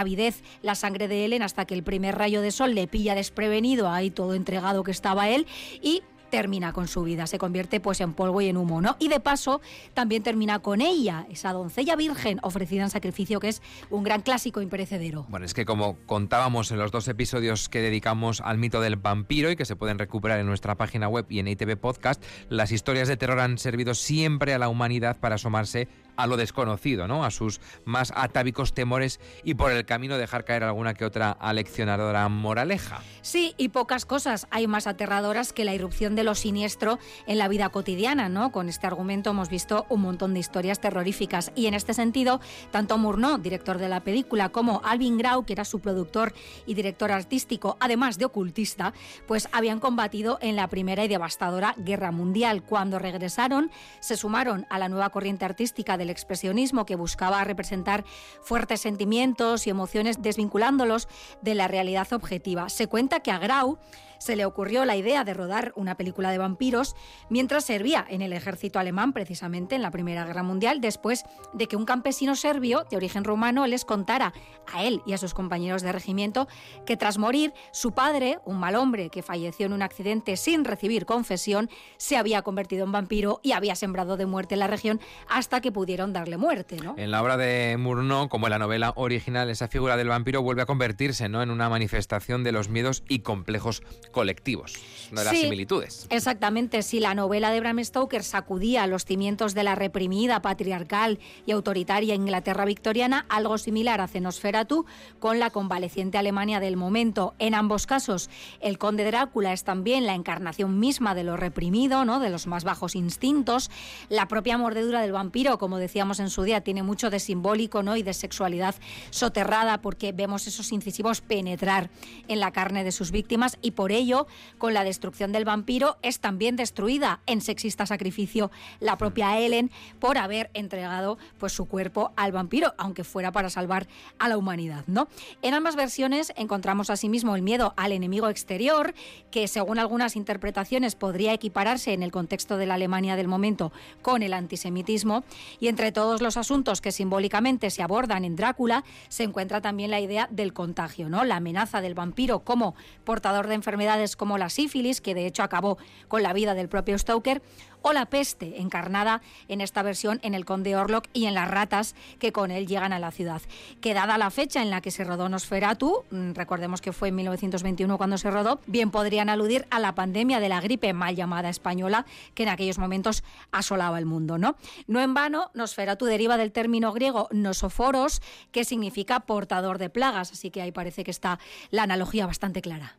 la 0.63 0.75
sangre 0.75 1.09
de 1.09 1.25
Ellen 1.25 1.43
hasta 1.43 1.65
que 1.65 1.75
el 1.75 1.83
primer 1.83 2.17
rayo 2.17 2.41
de 2.41 2.51
sol 2.51 2.75
le 2.75 2.87
pilla 2.87 3.15
desprevenido, 3.15 3.89
ahí 3.91 4.11
todo 4.11 4.35
entregado 4.35 4.85
que 4.85 4.91
estaba 4.91 5.29
él 5.29 5.47
y 5.83 6.03
termina 6.35 6.73
con 6.73 6.89
su 6.89 7.05
vida, 7.05 7.29
se 7.29 7.39
convierte 7.39 7.79
pues 7.79 8.01
en 8.01 8.13
polvo 8.13 8.41
y 8.41 8.49
en 8.49 8.57
humo, 8.57 8.81
¿no? 8.81 8.97
Y 8.99 9.07
de 9.07 9.21
paso 9.21 9.61
también 9.95 10.25
termina 10.25 10.59
con 10.59 10.81
ella, 10.81 11.27
esa 11.31 11.53
doncella 11.53 11.95
virgen 11.95 12.41
ofrecida 12.43 12.83
en 12.83 12.91
sacrificio 12.91 13.39
que 13.39 13.51
es 13.51 13.63
un 13.89 14.03
gran 14.03 14.21
clásico 14.21 14.61
imperecedero. 14.61 15.27
Bueno, 15.29 15.47
es 15.47 15.55
que 15.55 15.65
como 15.65 15.97
contábamos 16.07 16.73
en 16.73 16.79
los 16.79 16.91
dos 16.91 17.07
episodios 17.07 17.69
que 17.69 17.81
dedicamos 17.81 18.41
al 18.41 18.59
mito 18.59 18.81
del 18.81 18.97
vampiro 18.97 19.49
y 19.49 19.55
que 19.55 19.65
se 19.65 19.77
pueden 19.77 19.97
recuperar 19.97 20.41
en 20.41 20.47
nuestra 20.47 20.75
página 20.75 21.07
web 21.07 21.25
y 21.29 21.39
en 21.39 21.47
ITV 21.47 21.77
Podcast, 21.77 22.21
las 22.49 22.73
historias 22.73 23.07
de 23.07 23.17
terror 23.17 23.39
han 23.39 23.57
servido 23.57 23.95
siempre 23.95 24.55
a 24.55 24.59
la 24.59 24.69
humanidad 24.69 25.21
para 25.21 25.37
asomarse 25.37 25.87
a 26.17 26.27
lo 26.27 26.37
desconocido, 26.37 27.09
¿no? 27.09 27.25
A 27.25 27.31
sus 27.31 27.61
más 27.85 28.13
atávicos 28.15 28.75
temores 28.75 29.21
y 29.43 29.55
por 29.55 29.73
el 29.73 29.85
camino 29.85 30.19
dejar 30.19 30.45
caer 30.45 30.65
alguna 30.65 30.95
que 30.95 31.05
otra 31.05 31.31
aleccionadora 31.33 32.29
moraleja. 32.29 33.01
Sí, 33.23 33.55
y 33.57 33.69
pocas 33.69 34.07
cosas 34.07 34.47
hay 34.51 34.67
más 34.67 34.87
aterradoras 34.87 35.53
que 35.53 35.65
la 35.65 35.75
irrupción 35.75 36.15
de 36.15 36.25
lo 36.25 36.35
siniestro 36.35 36.99
en 37.27 37.39
la 37.39 37.49
vida 37.49 37.69
cotidiana, 37.71 38.29
¿no? 38.29 38.53
Con 38.53 38.69
este 38.69 38.87
argumento 38.87 39.31
hemos 39.31 39.49
visto 39.49 39.87
un 39.89 40.03
montón 40.03 40.35
de 40.35 40.41
historias 40.41 40.81
terroríficas 40.81 41.53
y 41.55 41.67
en 41.67 41.75
este 41.75 41.95
sentido, 41.95 42.41
tanto 42.71 42.99
Murnau, 42.99 43.39
director 43.39 43.79
de 43.79 43.89
la 43.89 44.01
película, 44.01 44.51
como 44.51 44.81
Alvin 44.85 45.19
Grau, 45.19 45.45
que 45.45 45.53
era 45.53 45.65
su 45.65 45.81
productor 45.81 46.35
y 46.67 46.75
director 46.75 47.11
artístico, 47.13 47.77
además 47.81 48.19
de 48.19 48.27
ocultista, 48.27 48.93
pues 49.27 49.49
habían 49.53 49.81
combatido 49.81 50.39
en 50.41 50.57
la 50.57 50.69
primera 50.69 51.05
y 51.05 51.09
devastadora 51.09 51.75
Guerra 51.79 52.11
Mundial. 52.11 52.63
Cuando 52.63 52.99
regresaron, 52.99 53.71
se 54.01 54.17
sumaron 54.17 54.67
a 54.71 54.79
la 54.79 54.89
nueva 54.89 55.11
corriente 55.11 55.45
artística 55.45 55.97
de 55.97 56.04
el 56.05 56.11
expresionismo 56.11 56.87
que 56.87 56.97
buscaba 56.97 57.43
representar 57.45 58.05
fuertes 58.41 58.81
sentimientos 58.81 59.67
y 59.67 59.71
emociones 59.71 60.23
desvinculándolos 60.23 61.09
de 61.43 61.55
la 61.55 61.69
realidad 61.69 62.13
objetiva. 62.13 62.69
Se 62.69 62.87
cuenta 62.87 63.21
que 63.21 63.31
a 63.31 63.39
Grau 63.39 63.79
se 64.25 64.37
le 64.37 64.47
ocurrió 64.47 64.87
la 64.87 64.97
idea 64.97 65.23
de 65.23 65.35
rodar 65.35 65.75
una 65.77 65.97
película 65.97 66.31
de 66.31 66.39
vampiros 66.39 66.97
mientras 67.29 67.65
servía 67.67 68.07
en 68.09 68.23
el 68.23 68.33
ejército 68.33 68.79
alemán, 68.79 69.13
precisamente 69.13 69.75
en 69.75 69.83
la 69.83 69.91
Primera 69.91 70.25
Guerra 70.25 70.43
Mundial, 70.43 70.81
después 70.81 71.25
de 71.53 71.67
que 71.67 71.77
un 71.77 71.85
campesino 71.85 72.35
serbio 72.35 72.85
de 72.89 72.97
origen 72.97 73.25
rumano 73.25 73.67
les 73.67 73.85
contara 73.85 74.33
a 74.73 74.83
él 74.83 75.03
y 75.05 75.13
a 75.13 75.19
sus 75.19 75.35
compañeros 75.35 75.83
de 75.83 75.93
regimiento 75.93 76.49
que 76.87 76.97
tras 76.97 77.19
morir 77.19 77.53
su 77.71 77.93
padre, 77.93 78.39
un 78.47 78.59
mal 78.59 78.77
hombre 78.77 79.11
que 79.11 79.23
falleció 79.23 79.67
en 79.67 79.75
un 79.75 79.83
accidente 79.83 80.39
sin 80.39 80.65
recibir 80.65 81.05
confesión, 81.05 81.69
se 81.99 82.17
había 82.17 82.41
convertido 82.41 82.85
en 82.85 82.93
vampiro 82.93 83.41
y 83.43 83.53
había 83.53 83.75
sembrado 83.75 84.17
de 84.17 84.25
muerte 84.25 84.55
en 84.55 84.61
la 84.61 84.69
región 84.69 85.01
hasta 85.29 85.61
que 85.61 85.73
darle 85.97 86.37
muerte. 86.37 86.77
¿no? 86.83 86.95
En 86.97 87.11
la 87.11 87.23
obra 87.23 87.37
de 87.37 87.77
Murnau, 87.79 88.29
como 88.29 88.47
en 88.47 88.53
la 88.53 88.59
novela 88.59 88.93
original, 88.97 89.51
esa 89.51 89.69
figura 89.69 89.97
del 89.97 90.09
vampiro 90.09 90.43
vuelve 90.43 90.63
a 90.63 90.67
convertirse 90.67 91.29
¿no? 91.29 91.43
en 91.43 91.51
una 91.51 91.69
manifestación 91.69 92.45
de 92.45 92.53
los 92.53 92.69
miedos 92.69 93.03
y 93.09 93.21
complejos 93.21 93.83
colectivos. 94.13 94.75
Una 95.13 95.23
de 95.23 95.25
las 95.27 95.39
similitudes. 95.39 96.07
Exactamente. 96.11 96.83
Si 96.83 97.01
la 97.01 97.15
novela 97.15 97.51
de 97.51 97.61
Bram 97.61 97.83
Stoker 97.83 98.23
sacudía 98.23 98.87
los 98.87 99.05
cimientos 99.05 99.55
de 99.55 99.65
la 99.65 99.75
reprimida, 99.75 100.43
patriarcal 100.43 101.19
y 101.47 101.53
autoritaria 101.53 102.15
Inglaterra 102.15 102.65
victoriana, 102.65 103.27
algo 103.29 103.59
similar 103.59 104.01
hace 104.01 104.21
Nosferatu 104.21 104.87
con 105.19 105.39
la 105.39 105.51
convaleciente 105.51 106.19
Alemania 106.19 106.61
del 106.61 106.77
momento. 106.77 107.35
En 107.39 107.55
ambos 107.55 107.87
casos, 107.87 108.31
el 108.61 108.79
conde 108.79 109.05
Drácula 109.05 109.53
es 109.53 109.65
también 109.65 110.07
la 110.07 110.15
encarnación 110.15 110.79
misma 110.79 111.15
de 111.15 111.25
lo 111.25 111.37
reprimido, 111.37 112.05
¿no? 112.05 112.21
de 112.21 112.31
los 112.31 112.47
más 112.47 112.65
bajos 112.65 112.95
instintos. 112.95 113.71
La 114.09 114.29
propia 114.29 114.59
mordedura 114.59 115.01
del 115.01 115.13
vampiro, 115.13 115.59
como 115.59 115.79
decíamos 115.85 116.19
en 116.19 116.31
su 116.31 116.45
día, 116.45 116.63
tiene 116.63 116.83
mucho 116.83 117.11
de 117.11 117.21
simbólico 117.21 117.83
¿no? 117.83 117.95
y 117.97 118.03
de 118.03 118.15
sexualidad 118.15 118.75
soterrada 119.11 119.83
porque 119.83 120.13
vemos 120.13 120.47
esos 120.47 120.73
incisivos 120.73 121.21
penetrar 121.21 121.91
en 122.27 122.41
la 122.41 122.53
carne 122.53 122.85
de 122.85 122.91
sus 122.91 123.11
víctimas 123.11 123.59
y 123.61 123.73
por 123.73 123.93
ello 123.93 124.27
con 124.57 124.73
la 124.73 124.83
destrucción 124.83 125.31
del 125.31 125.45
vampiro, 125.45 125.99
es 126.01 126.21
también 126.21 126.57
destruida 126.57 127.21
en 127.27 127.43
sexista 127.43 127.85
sacrificio 127.85 128.51
la 128.81 128.97
propia 128.97 129.39
Ellen 129.39 129.71
por 130.01 130.17
haber 130.17 130.51
entregado 130.55 131.19
pues, 131.39 131.53
su 131.53 131.67
cuerpo 131.67 132.13
al 132.17 132.33
vampiro, 132.33 132.73
aunque 132.79 133.05
fuera 133.05 133.31
para 133.31 133.51
salvar 133.51 133.87
a 134.19 134.31
la 134.31 134.39
humanidad. 134.39 134.85
¿no? 134.87 135.09
En 135.43 135.53
ambas 135.53 135.77
versiones 135.77 136.33
encontramos 136.37 136.89
asimismo 136.89 137.37
el 137.37 137.43
miedo 137.43 137.75
al 137.77 137.93
enemigo 137.93 138.31
exterior, 138.31 138.95
que 139.31 139.49
según 139.49 139.79
algunas 139.79 140.17
interpretaciones 140.17 140.95
podría 140.95 141.35
equipararse 141.35 141.93
en 141.93 142.03
el 142.03 142.11
contexto 142.11 142.57
de 142.57 142.65
la 142.65 142.75
Alemania 142.75 143.17
del 143.17 143.29
momento 143.29 143.71
con 144.01 144.23
el 144.23 144.33
antisemitismo, 144.33 145.25
y 145.61 145.69
entre 145.75 145.91
todos 145.91 146.23
los 146.23 146.37
asuntos 146.37 146.81
que 146.81 146.93
simbólicamente 146.93 147.69
se 147.69 147.83
abordan 147.83 148.25
en 148.25 148.37
Drácula 148.37 148.85
se 149.09 149.25
encuentra 149.25 149.61
también 149.61 149.91
la 149.91 149.99
idea 149.99 150.29
del 150.31 150.53
contagio, 150.53 151.09
¿no? 151.09 151.25
la 151.25 151.35
amenaza 151.35 151.81
del 151.81 151.95
vampiro 151.95 152.45
como 152.45 152.77
portador 153.03 153.49
de 153.49 153.57
enfermedades 153.57 154.15
como 154.15 154.39
la 154.39 154.51
sífilis, 154.51 155.01
que 155.01 155.17
de 155.17 155.27
hecho 155.27 155.43
acabó 155.43 155.77
con 156.07 156.23
la 156.23 156.33
vida 156.33 156.55
del 156.55 156.69
propio 156.69 156.97
Stoker, 156.97 157.43
o 157.85 157.93
la 157.93 158.07
peste, 158.07 158.61
encarnada 158.63 159.21
en 159.49 159.61
esta 159.61 159.83
versión 159.83 160.19
en 160.23 160.35
el 160.35 160.47
conde 160.47 160.75
Orlok 160.75 161.07
y 161.13 161.27
en 161.27 161.35
las 161.35 161.51
ratas 161.51 161.95
que 162.19 162.33
con 162.33 162.51
él 162.51 162.67
llegan 162.67 162.95
a 162.95 162.99
la 162.99 163.11
ciudad. 163.11 163.43
Que 163.83 163.93
dada 163.93 164.17
la 164.17 164.31
fecha 164.31 164.63
en 164.63 164.71
la 164.71 164.81
que 164.81 164.91
se 164.91 165.05
rodó 165.05 165.29
Nosferatu, 165.29 166.05
mm, 166.11 166.33
recordemos 166.33 166.81
que 166.81 166.95
fue 166.95 167.09
en 167.09 167.17
1921 167.17 167.99
cuando 167.99 168.17
se 168.17 168.31
rodó, 168.31 168.61
bien 168.67 168.91
podrían 168.91 169.29
aludir 169.29 169.67
a 169.71 169.81
la 169.81 169.95
pandemia 169.95 170.41
de 170.41 170.49
la 170.49 170.63
gripe 170.63 170.95
mal 170.95 171.15
llamada 171.15 171.51
española 171.51 172.07
que 172.35 172.45
en 172.45 172.49
aquellos 172.49 172.79
momentos 172.79 173.23
asolaba 173.53 173.99
el 173.99 174.07
mundo, 174.07 174.39
¿no? 174.39 174.57
No 174.87 175.01
en 175.01 175.13
vano, 175.13 175.51
Nosferatu 175.53 176.07
deriva 176.07 176.39
del 176.39 176.53
término 176.53 176.91
griego 176.93 177.29
nosoforos, 177.33 178.23
que 178.51 178.65
significa 178.65 179.21
portador 179.21 179.77
de 179.77 179.91
plagas, 179.91 180.33
así 180.33 180.51
que 180.51 180.63
ahí 180.63 180.73
parece 180.73 181.05
que 181.05 181.11
está 181.11 181.39
la 181.71 181.83
analogía 181.83 182.27
bastante 182.27 182.63
clara. 182.63 182.97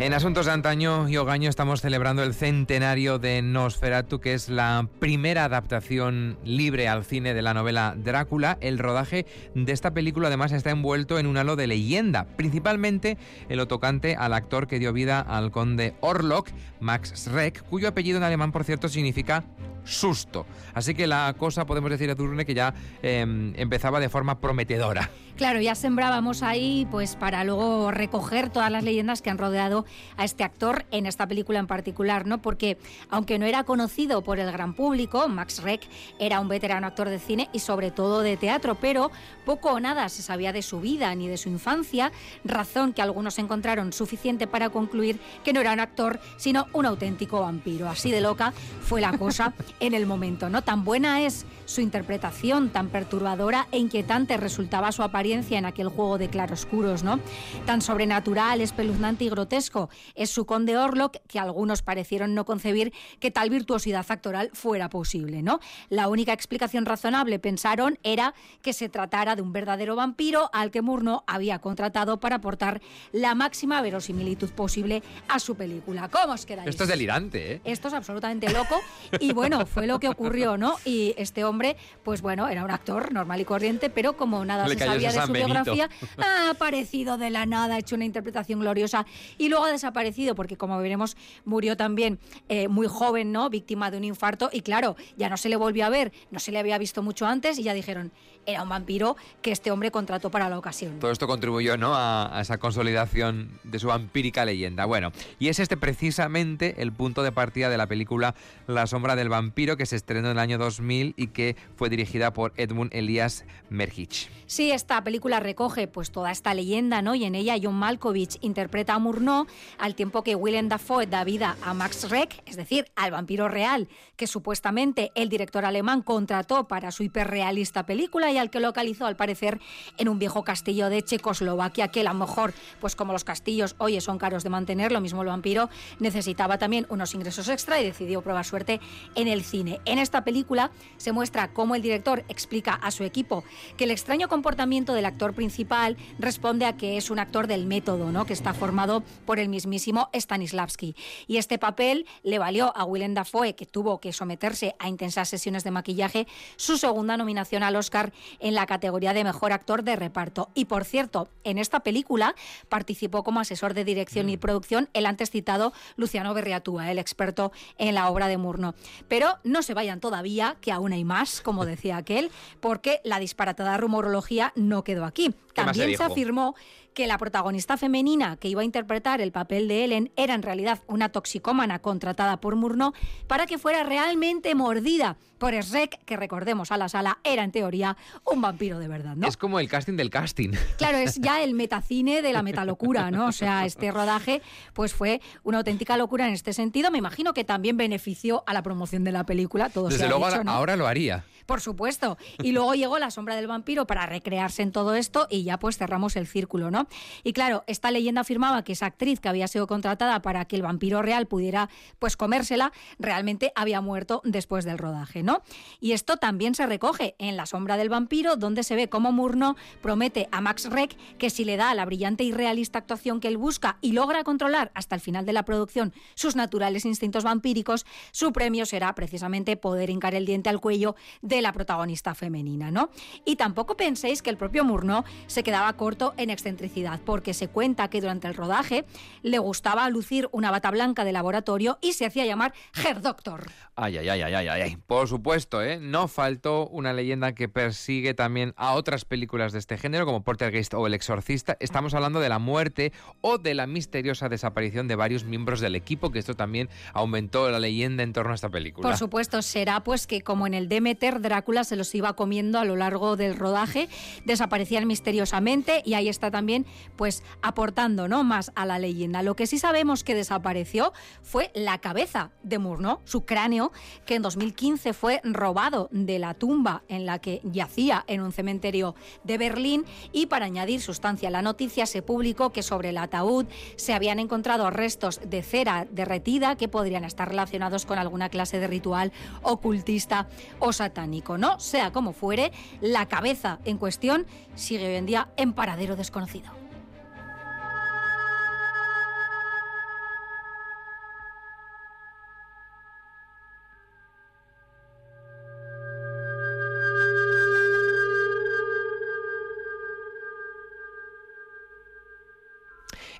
En 0.00 0.14
Asuntos 0.14 0.46
de 0.46 0.52
Antaño 0.52 1.10
y 1.10 1.18
Ogaño 1.18 1.50
estamos 1.50 1.82
celebrando 1.82 2.22
el 2.22 2.32
centenario 2.32 3.18
de 3.18 3.42
Nosferatu, 3.42 4.18
que 4.18 4.32
es 4.32 4.48
la 4.48 4.88
primera 4.98 5.44
adaptación 5.44 6.38
libre 6.42 6.88
al 6.88 7.04
cine 7.04 7.34
de 7.34 7.42
la 7.42 7.52
novela 7.52 7.94
Drácula. 7.98 8.56
El 8.62 8.78
rodaje 8.78 9.26
de 9.54 9.72
esta 9.72 9.92
película 9.92 10.28
además 10.28 10.52
está 10.52 10.70
envuelto 10.70 11.18
en 11.18 11.26
un 11.26 11.36
halo 11.36 11.54
de 11.54 11.66
leyenda, 11.66 12.24
principalmente 12.38 13.18
en 13.50 13.58
lo 13.58 13.68
tocante 13.68 14.16
al 14.16 14.32
actor 14.32 14.66
que 14.66 14.78
dio 14.78 14.94
vida 14.94 15.20
al 15.20 15.50
conde 15.50 15.92
Orlok, 16.00 16.48
Max 16.80 17.12
Schreck, 17.14 17.62
cuyo 17.64 17.86
apellido 17.86 18.16
en 18.16 18.24
alemán, 18.24 18.52
por 18.52 18.64
cierto, 18.64 18.88
significa 18.88 19.44
susto. 19.90 20.46
Así 20.74 20.94
que 20.94 21.06
la 21.06 21.34
cosa, 21.36 21.66
podemos 21.66 21.90
decir 21.90 22.10
a 22.10 22.14
Turne, 22.14 22.44
que 22.44 22.54
ya 22.54 22.72
em, 23.02 23.52
empezaba 23.56 24.00
de 24.00 24.08
forma 24.08 24.40
prometedora. 24.40 25.10
Claro, 25.36 25.60
ya 25.60 25.74
sembrábamos 25.74 26.42
ahí 26.42 26.86
pues 26.90 27.16
para 27.16 27.44
luego 27.44 27.90
recoger 27.90 28.50
todas 28.50 28.70
las 28.70 28.84
leyendas 28.84 29.22
que 29.22 29.30
han 29.30 29.38
rodeado 29.38 29.86
a 30.18 30.24
este 30.24 30.44
actor 30.44 30.84
en 30.90 31.06
esta 31.06 31.26
película 31.26 31.58
en 31.58 31.66
particular, 31.66 32.26
¿no? 32.26 32.42
Porque 32.42 32.76
aunque 33.08 33.38
no 33.38 33.46
era 33.46 33.64
conocido 33.64 34.22
por 34.22 34.38
el 34.38 34.52
gran 34.52 34.74
público, 34.74 35.28
Max 35.28 35.62
Reck 35.62 35.82
era 36.18 36.40
un 36.40 36.48
veterano 36.48 36.86
actor 36.86 37.08
de 37.08 37.18
cine 37.18 37.48
y 37.54 37.60
sobre 37.60 37.90
todo 37.90 38.20
de 38.20 38.36
teatro, 38.36 38.74
pero 38.74 39.10
poco 39.46 39.72
o 39.72 39.80
nada 39.80 40.10
se 40.10 40.20
sabía 40.20 40.52
de 40.52 40.60
su 40.60 40.80
vida 40.80 41.14
ni 41.14 41.26
de 41.26 41.38
su 41.38 41.48
infancia, 41.48 42.12
razón 42.44 42.92
que 42.92 43.00
algunos 43.00 43.38
encontraron 43.38 43.94
suficiente 43.94 44.46
para 44.46 44.68
concluir 44.68 45.20
que 45.42 45.54
no 45.54 45.60
era 45.60 45.72
un 45.72 45.80
actor, 45.80 46.20
sino 46.36 46.66
un 46.74 46.84
auténtico 46.84 47.40
vampiro. 47.40 47.88
Así 47.88 48.10
de 48.10 48.20
loca 48.20 48.52
fue 48.82 49.00
la 49.00 49.16
cosa 49.16 49.54
en 49.80 49.94
el 49.94 50.06
momento, 50.06 50.48
¿no? 50.48 50.62
Tan 50.62 50.84
buena 50.84 51.22
es 51.22 51.46
su 51.64 51.80
interpretación, 51.80 52.70
tan 52.70 52.88
perturbadora 52.88 53.66
e 53.72 53.78
inquietante 53.78 54.36
resultaba 54.36 54.92
su 54.92 55.02
apariencia 55.02 55.58
en 55.58 55.64
aquel 55.64 55.88
juego 55.88 56.18
de 56.18 56.28
claroscuros, 56.28 57.02
¿no? 57.02 57.20
Tan 57.66 57.80
sobrenatural, 57.80 58.60
espeluznante 58.60 59.24
y 59.24 59.30
grotesco 59.30 59.88
es 60.14 60.30
su 60.30 60.46
conde 60.46 60.76
Orlok 60.76 61.18
que 61.26 61.38
algunos 61.38 61.82
parecieron 61.82 62.34
no 62.34 62.44
concebir 62.44 62.92
que 63.18 63.30
tal 63.30 63.50
virtuosidad 63.50 64.04
actoral 64.08 64.50
fuera 64.52 64.90
posible, 64.90 65.42
¿no? 65.42 65.60
La 65.88 66.08
única 66.08 66.32
explicación 66.32 66.86
razonable, 66.86 67.38
pensaron, 67.38 67.98
era 68.02 68.34
que 68.62 68.72
se 68.72 68.88
tratara 68.88 69.36
de 69.36 69.42
un 69.42 69.52
verdadero 69.52 69.96
vampiro 69.96 70.50
al 70.52 70.70
que 70.70 70.82
Murno 70.82 71.24
había 71.26 71.58
contratado 71.60 72.20
para 72.20 72.36
aportar 72.36 72.82
la 73.12 73.34
máxima 73.34 73.80
verosimilitud 73.80 74.50
posible 74.50 75.02
a 75.28 75.38
su 75.38 75.54
película. 75.54 76.08
¿Cómo 76.08 76.34
os 76.34 76.44
quedáis? 76.44 76.68
Esto 76.68 76.84
es 76.84 76.90
delirante, 76.90 77.54
¿eh? 77.54 77.60
Esto 77.64 77.88
es 77.88 77.94
absolutamente 77.94 78.50
loco 78.50 78.80
y 79.20 79.32
bueno, 79.32 79.59
bueno, 79.64 79.74
fue 79.74 79.86
lo 79.86 80.00
que 80.00 80.08
ocurrió, 80.08 80.56
¿no? 80.56 80.76
Y 80.84 81.14
este 81.16 81.44
hombre, 81.44 81.76
pues 82.02 82.22
bueno, 82.22 82.48
era 82.48 82.64
un 82.64 82.70
actor 82.70 83.12
normal 83.12 83.40
y 83.40 83.44
corriente, 83.44 83.90
pero 83.90 84.16
como 84.16 84.44
nada 84.44 84.68
se 84.68 84.78
sabía 84.78 85.12
de 85.12 85.20
su 85.26 85.32
biografía, 85.32 85.88
ha 86.18 86.50
aparecido 86.50 87.18
de 87.18 87.30
la 87.30 87.46
nada, 87.46 87.74
ha 87.74 87.78
hecho 87.78 87.96
una 87.96 88.04
interpretación 88.04 88.60
gloriosa 88.60 89.06
y 89.38 89.48
luego 89.48 89.64
ha 89.64 89.72
desaparecido, 89.72 90.34
porque 90.34 90.56
como 90.56 90.78
veremos, 90.78 91.16
murió 91.44 91.76
también 91.76 92.18
eh, 92.48 92.68
muy 92.68 92.86
joven, 92.86 93.32
¿no? 93.32 93.50
Víctima 93.50 93.90
de 93.90 93.98
un 93.98 94.04
infarto 94.04 94.50
y 94.52 94.62
claro, 94.62 94.96
ya 95.16 95.28
no 95.28 95.36
se 95.36 95.48
le 95.48 95.56
volvió 95.56 95.86
a 95.86 95.88
ver, 95.88 96.12
no 96.30 96.40
se 96.40 96.52
le 96.52 96.58
había 96.58 96.78
visto 96.78 97.02
mucho 97.02 97.26
antes 97.26 97.58
y 97.58 97.62
ya 97.62 97.74
dijeron, 97.74 98.12
era 98.46 98.62
un 98.62 98.68
vampiro 98.68 99.16
que 99.42 99.52
este 99.52 99.70
hombre 99.70 99.90
contrató 99.90 100.30
para 100.30 100.48
la 100.48 100.58
ocasión. 100.58 100.98
Todo 100.98 101.10
esto 101.10 101.26
contribuyó 101.26 101.76
¿no? 101.76 101.92
a, 101.94 102.38
esa 102.40 102.58
consolidación 102.58 103.58
de 103.64 103.78
su 103.78 103.88
vampírica 103.88 104.44
leyenda. 104.44 104.84
Bueno, 104.84 105.12
y 105.38 105.48
es 105.48 105.58
este 105.58 105.76
precisamente 105.76 106.82
el 106.82 106.92
punto 106.92 107.22
de 107.22 107.32
partida 107.32 107.68
de 107.68 107.76
la 107.76 107.86
película 107.86 108.34
La 108.66 108.86
sombra 108.86 109.16
del 109.16 109.28
vampiro 109.28 109.76
que 109.76 109.86
se 109.86 109.96
estrenó 109.96 110.28
en 110.30 110.32
el 110.32 110.38
año 110.38 110.58
2000 110.58 111.14
y 111.16 111.28
que 111.28 111.56
fue 111.76 111.88
dirigida 111.88 112.32
por 112.32 112.52
Edmund 112.56 112.94
Elias 112.94 113.44
Merhich. 113.68 114.30
Sí, 114.46 114.72
esta 114.72 115.02
película 115.04 115.38
recoge 115.38 115.86
pues 115.86 116.10
toda 116.10 116.32
esta 116.32 116.54
leyenda, 116.54 117.02
¿no? 117.02 117.14
Y 117.14 117.24
en 117.24 117.34
ella 117.34 117.56
John 117.62 117.76
Malkovich 117.76 118.38
interpreta 118.40 118.94
a 118.94 118.98
Murnau 118.98 119.46
al 119.78 119.94
tiempo 119.94 120.24
que 120.24 120.34
Willem 120.34 120.68
Dafoe 120.68 121.06
da 121.06 121.22
vida 121.24 121.56
a 121.62 121.72
Max 121.72 122.10
Reck, 122.10 122.42
es 122.46 122.56
decir, 122.56 122.86
al 122.96 123.12
vampiro 123.12 123.48
real 123.48 123.88
que 124.16 124.26
supuestamente 124.26 125.12
el 125.14 125.28
director 125.28 125.64
alemán 125.64 126.02
contrató 126.02 126.66
para 126.66 126.90
su 126.90 127.02
hiperrealista 127.02 127.86
película 127.86 128.29
y 128.32 128.38
al 128.38 128.50
que 128.50 128.60
localizó 128.60 129.06
al 129.06 129.16
parecer 129.16 129.60
en 129.96 130.08
un 130.08 130.18
viejo 130.18 130.44
castillo 130.44 130.88
de 130.88 131.02
Checoslovaquia, 131.02 131.88
que 131.88 132.00
a 132.00 132.04
lo 132.04 132.14
mejor, 132.14 132.52
pues 132.80 132.96
como 132.96 133.12
los 133.12 133.24
castillos, 133.24 133.74
oye, 133.78 134.00
son 134.00 134.18
caros 134.18 134.44
de 134.44 134.50
mantener, 134.50 134.92
lo 134.92 135.00
mismo 135.00 135.22
el 135.22 135.28
vampiro, 135.28 135.70
necesitaba 135.98 136.58
también 136.58 136.86
unos 136.88 137.14
ingresos 137.14 137.48
extra 137.48 137.80
y 137.80 137.84
decidió 137.84 138.22
probar 138.22 138.44
suerte 138.44 138.80
en 139.14 139.28
el 139.28 139.42
cine. 139.44 139.80
En 139.84 139.98
esta 139.98 140.24
película 140.24 140.70
se 140.96 141.12
muestra 141.12 141.52
cómo 141.52 141.74
el 141.74 141.82
director 141.82 142.24
explica 142.28 142.74
a 142.74 142.90
su 142.90 143.04
equipo 143.04 143.44
que 143.76 143.84
el 143.84 143.90
extraño 143.90 144.28
comportamiento 144.28 144.94
del 144.94 145.06
actor 145.06 145.34
principal 145.34 145.96
responde 146.18 146.66
a 146.66 146.76
que 146.76 146.96
es 146.96 147.10
un 147.10 147.18
actor 147.18 147.46
del 147.46 147.66
método, 147.66 148.12
¿no? 148.12 148.26
que 148.26 148.32
está 148.32 148.54
formado 148.54 149.02
por 149.26 149.38
el 149.38 149.48
mismísimo 149.48 150.08
Stanislavski. 150.14 150.94
Y 151.26 151.36
este 151.36 151.58
papel 151.58 152.06
le 152.22 152.38
valió 152.38 152.76
a 152.76 152.84
Willem 152.84 153.14
Dafoe, 153.14 153.54
que 153.54 153.66
tuvo 153.66 154.00
que 154.00 154.12
someterse 154.12 154.74
a 154.78 154.88
intensas 154.88 155.28
sesiones 155.28 155.64
de 155.64 155.70
maquillaje, 155.70 156.26
su 156.56 156.78
segunda 156.78 157.16
nominación 157.16 157.62
al 157.62 157.76
Oscar 157.76 158.12
en 158.38 158.54
la 158.54 158.66
categoría 158.66 159.12
de 159.12 159.24
mejor 159.24 159.52
actor 159.52 159.82
de 159.82 159.96
reparto. 159.96 160.50
Y 160.54 160.66
por 160.66 160.84
cierto, 160.84 161.28
en 161.44 161.58
esta 161.58 161.80
película 161.80 162.34
participó 162.68 163.22
como 163.22 163.40
asesor 163.40 163.74
de 163.74 163.84
dirección 163.84 164.28
y 164.28 164.36
mm. 164.36 164.40
producción 164.40 164.88
el 164.92 165.06
antes 165.06 165.30
citado 165.30 165.72
Luciano 165.96 166.34
Berriatúa, 166.34 166.90
el 166.90 166.98
experto 166.98 167.52
en 167.78 167.94
la 167.94 168.08
obra 168.08 168.28
de 168.28 168.36
Murno. 168.36 168.74
Pero 169.08 169.38
no 169.44 169.62
se 169.62 169.74
vayan 169.74 170.00
todavía, 170.00 170.56
que 170.60 170.72
aún 170.72 170.92
hay 170.92 171.04
más, 171.04 171.40
como 171.40 171.66
decía 171.66 171.96
aquel, 171.96 172.30
porque 172.60 173.00
la 173.04 173.18
disparatada 173.18 173.76
rumorología 173.76 174.52
no 174.56 174.84
quedó 174.84 175.04
aquí. 175.04 175.34
También 175.54 175.96
se 175.96 176.02
afirmó 176.02 176.54
que 176.94 177.06
la 177.06 177.18
protagonista 177.18 177.76
femenina 177.76 178.36
que 178.36 178.48
iba 178.48 178.62
a 178.62 178.64
interpretar 178.64 179.20
el 179.20 179.32
papel 179.32 179.68
de 179.68 179.84
Ellen 179.84 180.12
era 180.16 180.34
en 180.34 180.42
realidad 180.42 180.80
una 180.86 181.10
toxicómana 181.10 181.80
contratada 181.80 182.40
por 182.40 182.56
Murnau 182.56 182.92
para 183.26 183.46
que 183.46 183.58
fuera 183.58 183.84
realmente 183.84 184.54
mordida 184.54 185.16
por 185.38 185.54
Shrek, 185.54 186.04
que 186.04 186.16
recordemos 186.16 186.70
a 186.70 186.76
la 186.76 186.88
sala 186.88 187.18
era 187.24 187.42
en 187.42 187.50
teoría 187.50 187.96
un 188.30 188.42
vampiro 188.42 188.78
de 188.78 188.88
verdad, 188.88 189.16
¿no? 189.16 189.26
Es 189.26 189.38
como 189.38 189.58
el 189.58 189.68
casting 189.68 189.96
del 189.96 190.10
casting. 190.10 190.50
Claro, 190.76 190.98
es 190.98 191.16
ya 191.16 191.42
el 191.42 191.54
metacine 191.54 192.20
de 192.20 192.32
la 192.32 192.42
metalocura, 192.42 193.10
¿no? 193.10 193.28
O 193.28 193.32
sea, 193.32 193.64
este 193.64 193.90
rodaje 193.90 194.42
pues 194.74 194.92
fue 194.92 195.22
una 195.42 195.58
auténtica 195.58 195.96
locura 195.96 196.28
en 196.28 196.34
este 196.34 196.52
sentido. 196.52 196.90
Me 196.90 196.98
imagino 196.98 197.32
que 197.32 197.44
también 197.44 197.78
benefició 197.78 198.44
a 198.46 198.52
la 198.52 198.62
promoción 198.62 199.02
de 199.02 199.12
la 199.12 199.24
película. 199.24 199.70
Todo 199.70 199.88
Desde 199.88 200.08
luego 200.08 200.26
ahora 200.26 200.76
lo 200.76 200.86
haría. 200.86 201.24
Por 201.50 201.60
supuesto. 201.60 202.16
Y 202.42 202.52
luego 202.52 202.74
llegó 202.74 203.00
La 203.00 203.10
sombra 203.10 203.34
del 203.34 203.48
vampiro 203.48 203.84
para 203.84 204.06
recrearse 204.06 204.62
en 204.62 204.70
todo 204.70 204.94
esto 204.94 205.26
y 205.28 205.42
ya 205.42 205.58
pues 205.58 205.78
cerramos 205.78 206.14
el 206.14 206.28
círculo, 206.28 206.70
¿no? 206.70 206.79
Y 207.24 207.32
claro, 207.32 207.64
esta 207.66 207.90
leyenda 207.90 208.22
afirmaba 208.22 208.64
que 208.64 208.72
esa 208.72 208.86
actriz 208.86 209.20
que 209.20 209.28
había 209.28 209.48
sido 209.48 209.66
contratada 209.66 210.22
para 210.22 210.44
que 210.44 210.56
el 210.56 210.62
vampiro 210.62 211.02
real 211.02 211.26
pudiera 211.26 211.68
pues 211.98 212.16
comérsela, 212.16 212.72
realmente 212.98 213.52
había 213.54 213.80
muerto 213.80 214.20
después 214.24 214.64
del 214.64 214.78
rodaje, 214.78 215.22
¿no? 215.22 215.42
Y 215.80 215.92
esto 215.92 216.16
también 216.16 216.54
se 216.54 216.66
recoge 216.66 217.14
en 217.18 217.36
La 217.36 217.46
sombra 217.46 217.76
del 217.76 217.88
vampiro, 217.88 218.36
donde 218.36 218.62
se 218.62 218.76
ve 218.76 218.88
cómo 218.88 219.12
Murno 219.12 219.56
promete 219.82 220.28
a 220.32 220.40
Max 220.40 220.68
Reck 220.70 220.96
que 221.18 221.30
si 221.30 221.44
le 221.44 221.56
da 221.56 221.74
la 221.74 221.84
brillante 221.84 222.24
y 222.24 222.32
realista 222.32 222.78
actuación 222.78 223.20
que 223.20 223.28
él 223.28 223.36
busca 223.36 223.78
y 223.80 223.92
logra 223.92 224.24
controlar 224.24 224.70
hasta 224.74 224.94
el 224.94 225.00
final 225.00 225.26
de 225.26 225.32
la 225.32 225.44
producción 225.44 225.92
sus 226.14 226.36
naturales 226.36 226.84
instintos 226.84 227.24
vampíricos, 227.24 227.86
su 228.12 228.32
premio 228.32 228.66
será 228.66 228.94
precisamente 228.94 229.56
poder 229.56 229.90
hincar 229.90 230.14
el 230.14 230.26
diente 230.26 230.48
al 230.48 230.60
cuello 230.60 230.96
de 231.22 231.42
la 231.42 231.52
protagonista 231.52 232.14
femenina, 232.14 232.70
¿no? 232.70 232.90
Y 233.24 233.36
tampoco 233.36 233.76
penséis 233.76 234.22
que 234.22 234.30
el 234.30 234.36
propio 234.36 234.64
Murnau 234.64 235.04
se 235.26 235.42
quedaba 235.42 235.72
corto 235.74 236.14
en 236.16 236.30
excentricidad, 236.30 236.69
porque 237.04 237.34
se 237.34 237.48
cuenta 237.48 237.88
que 237.88 238.00
durante 238.00 238.28
el 238.28 238.34
rodaje 238.34 238.84
le 239.22 239.38
gustaba 239.38 239.88
lucir 239.90 240.28
una 240.32 240.50
bata 240.50 240.70
blanca 240.70 241.04
de 241.04 241.12
laboratorio 241.12 241.78
y 241.80 241.92
se 241.92 242.06
hacía 242.06 242.24
llamar 242.26 242.54
Herr 242.74 243.00
Doctor. 243.00 243.50
Ay, 243.76 243.98
ay, 243.98 244.08
ay, 244.08 244.22
ay, 244.22 244.34
ay, 244.34 244.48
ay. 244.48 244.76
Por 244.86 245.08
supuesto, 245.08 245.62
¿eh? 245.62 245.78
No 245.80 246.06
faltó 246.06 246.68
una 246.68 246.92
leyenda 246.92 247.34
que 247.34 247.48
persigue 247.48 248.14
también 248.14 248.52
a 248.56 248.74
otras 248.74 249.04
películas 249.04 249.52
de 249.52 249.58
este 249.58 249.78
género, 249.78 250.04
como 250.06 250.22
Portergeist 250.22 250.74
o 250.74 250.86
El 250.86 250.94
Exorcista. 250.94 251.56
Estamos 251.60 251.94
hablando 251.94 252.20
de 252.20 252.28
la 252.28 252.38
muerte 252.38 252.92
o 253.20 253.38
de 253.38 253.54
la 253.54 253.66
misteriosa 253.66 254.28
desaparición 254.28 254.86
de 254.86 254.96
varios 254.96 255.24
miembros 255.24 255.60
del 255.60 255.74
equipo, 255.74 256.10
que 256.10 256.18
esto 256.18 256.34
también 256.34 256.68
aumentó 256.92 257.50
la 257.50 257.58
leyenda 257.58 258.02
en 258.02 258.12
torno 258.12 258.32
a 258.32 258.34
esta 258.34 258.50
película. 258.50 258.88
Por 258.88 258.98
supuesto, 258.98 259.42
será 259.42 259.80
pues 259.80 260.06
que 260.06 260.20
como 260.20 260.46
en 260.46 260.54
el 260.54 260.68
Demeter, 260.68 261.20
Drácula 261.20 261.64
se 261.64 261.76
los 261.76 261.94
iba 261.94 262.14
comiendo 262.14 262.58
a 262.58 262.64
lo 262.64 262.76
largo 262.76 263.16
del 263.16 263.36
rodaje, 263.36 263.88
desaparecían 264.24 264.86
misteriosamente 264.86 265.82
y 265.84 265.94
ahí 265.94 266.08
está 266.08 266.30
también 266.30 266.59
pues 266.96 267.22
aportando 267.42 268.08
¿no? 268.08 268.24
más 268.24 268.52
a 268.54 268.66
la 268.66 268.78
leyenda. 268.78 269.22
Lo 269.22 269.36
que 269.36 269.46
sí 269.46 269.58
sabemos 269.58 270.04
que 270.04 270.14
desapareció 270.14 270.92
fue 271.22 271.50
la 271.54 271.78
cabeza 271.78 272.30
de 272.42 272.58
Murnau, 272.58 273.00
su 273.04 273.24
cráneo, 273.24 273.72
que 274.06 274.14
en 274.16 274.22
2015 274.22 274.92
fue 274.92 275.20
robado 275.24 275.88
de 275.92 276.18
la 276.18 276.34
tumba 276.34 276.82
en 276.88 277.06
la 277.06 277.18
que 277.18 277.40
yacía 277.44 278.04
en 278.06 278.20
un 278.20 278.32
cementerio 278.32 278.94
de 279.24 279.38
Berlín 279.38 279.84
y 280.12 280.26
para 280.26 280.46
añadir 280.46 280.80
sustancia 280.80 281.28
a 281.28 281.32
la 281.32 281.42
noticia 281.42 281.86
se 281.86 282.02
publicó 282.02 282.50
que 282.50 282.62
sobre 282.62 282.90
el 282.90 282.98
ataúd 282.98 283.46
se 283.76 283.94
habían 283.94 284.18
encontrado 284.18 284.70
restos 284.70 285.20
de 285.26 285.42
cera 285.42 285.86
derretida 285.90 286.56
que 286.56 286.68
podrían 286.68 287.04
estar 287.04 287.28
relacionados 287.28 287.86
con 287.86 287.98
alguna 287.98 288.28
clase 288.28 288.58
de 288.58 288.66
ritual 288.66 289.12
ocultista 289.42 290.28
o 290.58 290.72
satánico. 290.72 291.38
¿no? 291.38 291.60
Sea 291.60 291.92
como 291.92 292.12
fuere, 292.12 292.52
la 292.80 293.06
cabeza 293.06 293.58
en 293.64 293.78
cuestión 293.78 294.26
sigue 294.54 294.86
hoy 294.88 294.94
en 294.94 295.06
día 295.06 295.28
en 295.36 295.52
paradero 295.52 295.96
desconocido. 295.96 296.49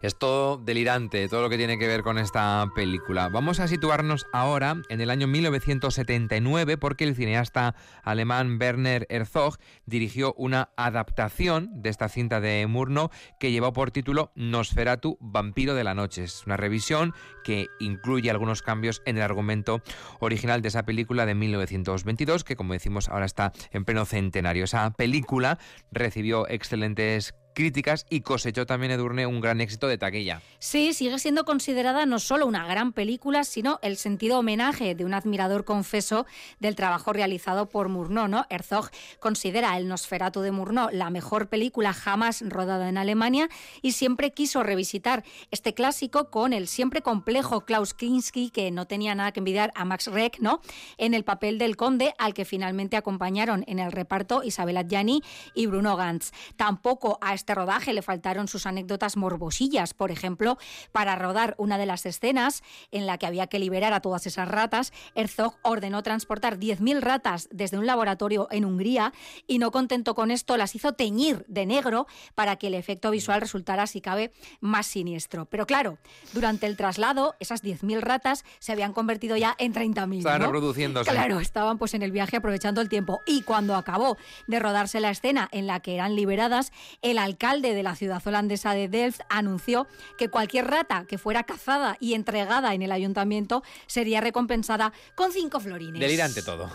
Es 0.02 0.16
todo 0.16 0.56
delirante, 0.56 1.28
todo 1.28 1.42
lo 1.42 1.50
que 1.50 1.58
tiene 1.58 1.78
que 1.78 1.86
ver 1.86 2.02
con 2.02 2.16
esta 2.16 2.66
película. 2.74 3.28
Vamos 3.28 3.60
a 3.60 3.68
situarnos 3.68 4.26
ahora 4.32 4.80
en 4.88 5.02
el 5.02 5.10
año 5.10 5.26
1979 5.26 6.78
porque 6.78 7.04
el 7.04 7.14
cineasta 7.14 7.74
alemán 8.02 8.56
Werner 8.58 9.06
Herzog 9.10 9.58
dirigió 9.84 10.32
una 10.38 10.70
adaptación 10.76 11.82
de 11.82 11.90
esta 11.90 12.08
cinta 12.08 12.40
de 12.40 12.66
Murnau 12.66 13.10
que 13.38 13.52
llevó 13.52 13.74
por 13.74 13.90
título 13.90 14.32
Nosferatu, 14.34 15.18
Vampiro 15.20 15.74
de 15.74 15.84
la 15.84 15.92
Noche. 15.92 16.24
Es 16.24 16.46
una 16.46 16.56
revisión 16.56 17.12
que 17.44 17.66
incluye 17.78 18.30
algunos 18.30 18.62
cambios 18.62 19.02
en 19.04 19.18
el 19.18 19.22
argumento 19.22 19.82
original 20.18 20.62
de 20.62 20.68
esa 20.68 20.84
película 20.84 21.26
de 21.26 21.34
1922 21.34 22.44
que 22.44 22.56
como 22.56 22.72
decimos 22.72 23.10
ahora 23.10 23.26
está 23.26 23.52
en 23.70 23.84
pleno 23.84 24.06
centenario. 24.06 24.64
Esa 24.64 24.90
película 24.92 25.58
recibió 25.92 26.48
excelentes 26.48 27.34
críticas 27.54 28.06
y 28.10 28.20
cosechó 28.20 28.66
también 28.66 28.92
Edurne 28.92 29.26
un 29.26 29.40
gran 29.40 29.60
éxito 29.60 29.88
de 29.88 29.98
taquilla. 29.98 30.42
Sí, 30.58 30.92
sigue 30.92 31.18
siendo 31.18 31.44
considerada 31.44 32.06
no 32.06 32.18
solo 32.18 32.46
una 32.46 32.66
gran 32.66 32.92
película, 32.92 33.44
sino 33.44 33.78
el 33.82 33.96
sentido 33.96 34.38
homenaje 34.38 34.94
de 34.94 35.04
un 35.04 35.14
admirador 35.14 35.64
confeso 35.64 36.26
del 36.58 36.76
trabajo 36.76 37.12
realizado 37.12 37.68
por 37.68 37.88
Murnau. 37.88 38.28
¿no? 38.28 38.46
Herzog 38.50 38.90
considera 39.18 39.76
El 39.76 39.88
Nosferatu 39.88 40.40
de 40.40 40.52
Murnau 40.52 40.88
la 40.92 41.10
mejor 41.10 41.48
película 41.48 41.92
jamás 41.92 42.42
rodada 42.46 42.88
en 42.88 42.98
Alemania 42.98 43.48
y 43.82 43.92
siempre 43.92 44.32
quiso 44.32 44.62
revisitar 44.62 45.24
este 45.50 45.74
clásico 45.74 46.30
con 46.30 46.52
el 46.52 46.68
siempre 46.68 47.02
complejo 47.02 47.62
Klaus 47.62 47.94
Kinski, 47.94 48.50
que 48.50 48.70
no 48.70 48.86
tenía 48.86 49.14
nada 49.14 49.32
que 49.32 49.40
envidiar 49.40 49.72
a 49.74 49.84
Max 49.84 50.06
Reck, 50.06 50.38
¿no? 50.40 50.60
en 50.98 51.14
el 51.14 51.24
papel 51.24 51.58
del 51.58 51.76
conde, 51.76 52.14
al 52.18 52.34
que 52.34 52.44
finalmente 52.44 52.96
acompañaron 52.96 53.64
en 53.66 53.78
el 53.78 53.92
reparto 53.92 54.42
Isabel 54.42 54.76
Adjani 54.76 55.22
y 55.54 55.66
Bruno 55.66 55.96
Gantz. 55.96 56.32
Tampoco 56.56 57.18
a 57.20 57.34
este 57.34 57.49
este 57.50 57.56
rodaje 57.56 57.92
le 57.92 58.02
faltaron 58.02 58.46
sus 58.46 58.64
anécdotas 58.64 59.16
morbosillas. 59.16 59.92
Por 59.92 60.12
ejemplo, 60.12 60.56
para 60.92 61.16
rodar 61.16 61.56
una 61.58 61.78
de 61.78 61.86
las 61.86 62.06
escenas 62.06 62.62
en 62.92 63.06
la 63.06 63.18
que 63.18 63.26
había 63.26 63.48
que 63.48 63.58
liberar 63.58 63.92
a 63.92 63.98
todas 63.98 64.24
esas 64.28 64.46
ratas, 64.46 64.92
Herzog 65.16 65.56
ordenó 65.62 66.04
transportar 66.04 66.60
10.000 66.60 67.00
ratas 67.00 67.48
desde 67.50 67.76
un 67.76 67.86
laboratorio 67.86 68.46
en 68.52 68.64
Hungría 68.64 69.12
y 69.48 69.58
no 69.58 69.72
contento 69.72 70.14
con 70.14 70.30
esto 70.30 70.56
las 70.56 70.76
hizo 70.76 70.92
teñir 70.92 71.44
de 71.48 71.66
negro 71.66 72.06
para 72.36 72.54
que 72.54 72.68
el 72.68 72.74
efecto 72.74 73.10
visual 73.10 73.40
resultara, 73.40 73.88
si 73.88 74.00
cabe, 74.00 74.30
más 74.60 74.86
siniestro. 74.86 75.46
Pero 75.46 75.66
claro, 75.66 75.98
durante 76.32 76.66
el 76.66 76.76
traslado, 76.76 77.34
esas 77.40 77.64
10.000 77.64 77.98
ratas 78.00 78.44
se 78.60 78.70
habían 78.70 78.92
convertido 78.92 79.36
ya 79.36 79.56
en 79.58 79.74
30.000. 79.74 80.18
Estaban 80.18 80.42
reproduciéndose. 80.42 81.10
Claro, 81.10 81.40
estaban 81.40 81.78
pues 81.78 81.94
en 81.94 82.02
el 82.02 82.12
viaje 82.12 82.36
aprovechando 82.36 82.80
el 82.80 82.88
tiempo. 82.88 83.22
Y 83.26 83.42
cuando 83.42 83.74
acabó 83.74 84.16
de 84.46 84.60
rodarse 84.60 85.00
la 85.00 85.10
escena 85.10 85.48
en 85.50 85.66
la 85.66 85.80
que 85.80 85.96
eran 85.96 86.14
liberadas, 86.14 86.70
el 87.02 87.18
alcalde 87.30 87.74
de 87.74 87.82
la 87.82 87.94
ciudad 87.94 88.22
holandesa 88.26 88.74
de 88.74 88.88
Delft 88.88 89.20
anunció 89.28 89.86
que 90.18 90.28
cualquier 90.28 90.66
rata 90.66 91.04
que 91.06 91.18
fuera 91.18 91.44
cazada 91.44 91.96
y 92.00 92.14
entregada 92.14 92.74
en 92.74 92.82
el 92.82 92.92
ayuntamiento 92.92 93.62
sería 93.86 94.20
recompensada 94.20 94.92
con 95.14 95.32
cinco 95.32 95.60
florines. 95.60 96.00
Delirante 96.00 96.42
todo. 96.42 96.70